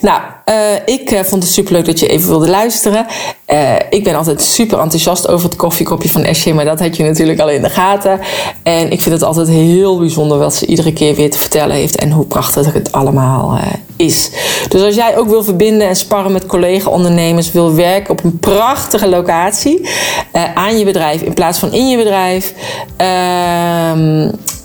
Nou, 0.02 0.22
uh, 0.46 0.56
ik 0.86 1.12
uh, 1.12 1.20
vond 1.20 1.44
het 1.44 1.52
superleuk 1.52 1.86
dat 1.86 2.00
je 2.00 2.08
even 2.08 2.28
wilde 2.28 2.50
luisteren. 2.50 3.06
Uh, 3.48 3.76
ik 3.90 4.04
ben 4.04 4.16
altijd 4.16 4.42
super 4.42 4.80
enthousiast 4.80 5.28
over 5.28 5.50
het 5.50 5.58
koffiekopje 5.58 6.10
van 6.10 6.24
Esje, 6.24 6.54
maar 6.54 6.66
dat 6.66 6.80
had 6.80 6.96
je 6.96 7.04
natuurlijk 7.04 7.40
al 7.40 7.50
in 7.50 7.62
de 7.62 7.70
gaten. 7.70 8.20
En 8.64 8.92
ik 8.92 9.02
vind 9.02 9.16
het 9.16 9.24
altijd 9.24 9.48
heel 9.48 9.98
bijzonder 9.98 10.38
wat 10.38 10.56
ze 10.56 10.66
iedere 10.66 10.94
keer 10.94 11.16
weer 11.16 11.30
te 11.30 11.38
vertellen 11.38 11.76
heeft 11.76 11.96
en 11.96 12.12
hoe 12.12 12.26
prachtig 12.26 12.74
het 12.74 12.92
allemaal 12.92 13.60
is. 13.96 14.30
Dus 14.70 14.82
als 14.82 14.96
jij 14.96 15.18
ook 15.18 15.28
wil 15.28 15.44
verbinden 15.44 15.88
en 15.88 15.96
sparren 15.96 16.32
met 16.32 16.46
collega-ondernemers, 16.46 17.52
wil 17.52 17.76
werken 17.76 18.12
op 18.12 18.24
een 18.24 18.40
prachtige 18.40 19.10
locatie 19.10 19.90
aan 20.56 20.78
je 20.78 20.86
bedrijf 20.86 21.22
in 21.22 21.34
plaats 21.34 21.60
van 21.60 21.74
in 21.74 21.90
je 21.90 21.98
bedrijf. 21.98 22.54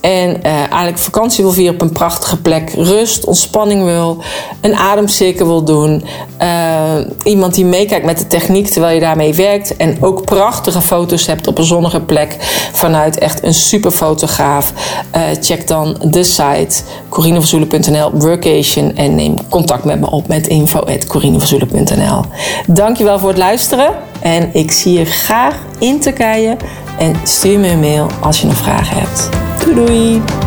En 0.07 0.37
uh, 0.43 0.53
eigenlijk 0.53 0.99
vakantie 0.99 1.45
wil 1.45 1.53
vieren 1.53 1.75
op 1.75 1.81
een 1.81 1.93
prachtige 1.93 2.41
plek. 2.41 2.73
Rust, 2.77 3.25
ontspanning 3.25 3.85
wil. 3.85 4.23
Een 4.61 4.77
ademcirkel 4.77 5.47
wil 5.47 5.65
doen. 5.65 6.05
Uh, 6.43 6.95
iemand 7.25 7.55
die 7.55 7.65
meekijkt 7.65 8.05
met 8.05 8.19
de 8.19 8.27
techniek 8.27 8.67
terwijl 8.67 8.95
je 8.95 9.01
daarmee 9.01 9.35
werkt. 9.35 9.77
En 9.77 9.97
ook 10.01 10.25
prachtige 10.25 10.81
foto's 10.81 11.27
hebt 11.27 11.47
op 11.47 11.59
een 11.59 11.65
zonnige 11.65 12.01
plek. 12.01 12.37
Vanuit 12.73 13.19
echt 13.19 13.43
een 13.43 13.55
super 13.55 13.91
fotograaf. 13.91 14.73
Uh, 15.17 15.23
check 15.41 15.69
dan 15.69 15.97
de 16.05 16.25
site 16.25 16.83
corineverzoelen.nl 17.09 18.11
workation. 18.13 18.97
En 18.97 19.15
neem 19.15 19.35
contact 19.49 19.85
met 19.85 20.01
me 20.01 20.11
op 20.11 20.29
met 20.29 20.47
info.corineverzoelen.nl 20.47 22.25
Dankjewel 22.67 23.19
voor 23.19 23.29
het 23.29 23.39
luisteren. 23.39 23.95
En 24.21 24.51
ik 24.53 24.71
zie 24.71 24.99
je 24.99 25.05
graag 25.05 25.57
in 25.79 26.01
Turkije. 26.01 26.57
En 26.99 27.15
stuur 27.25 27.59
me 27.59 27.69
een 27.69 27.81
mail 27.81 28.07
als 28.21 28.41
je 28.41 28.47
nog 28.47 28.57
vragen 28.57 28.97
hebt. 28.97 29.46
tweet. 29.67 30.46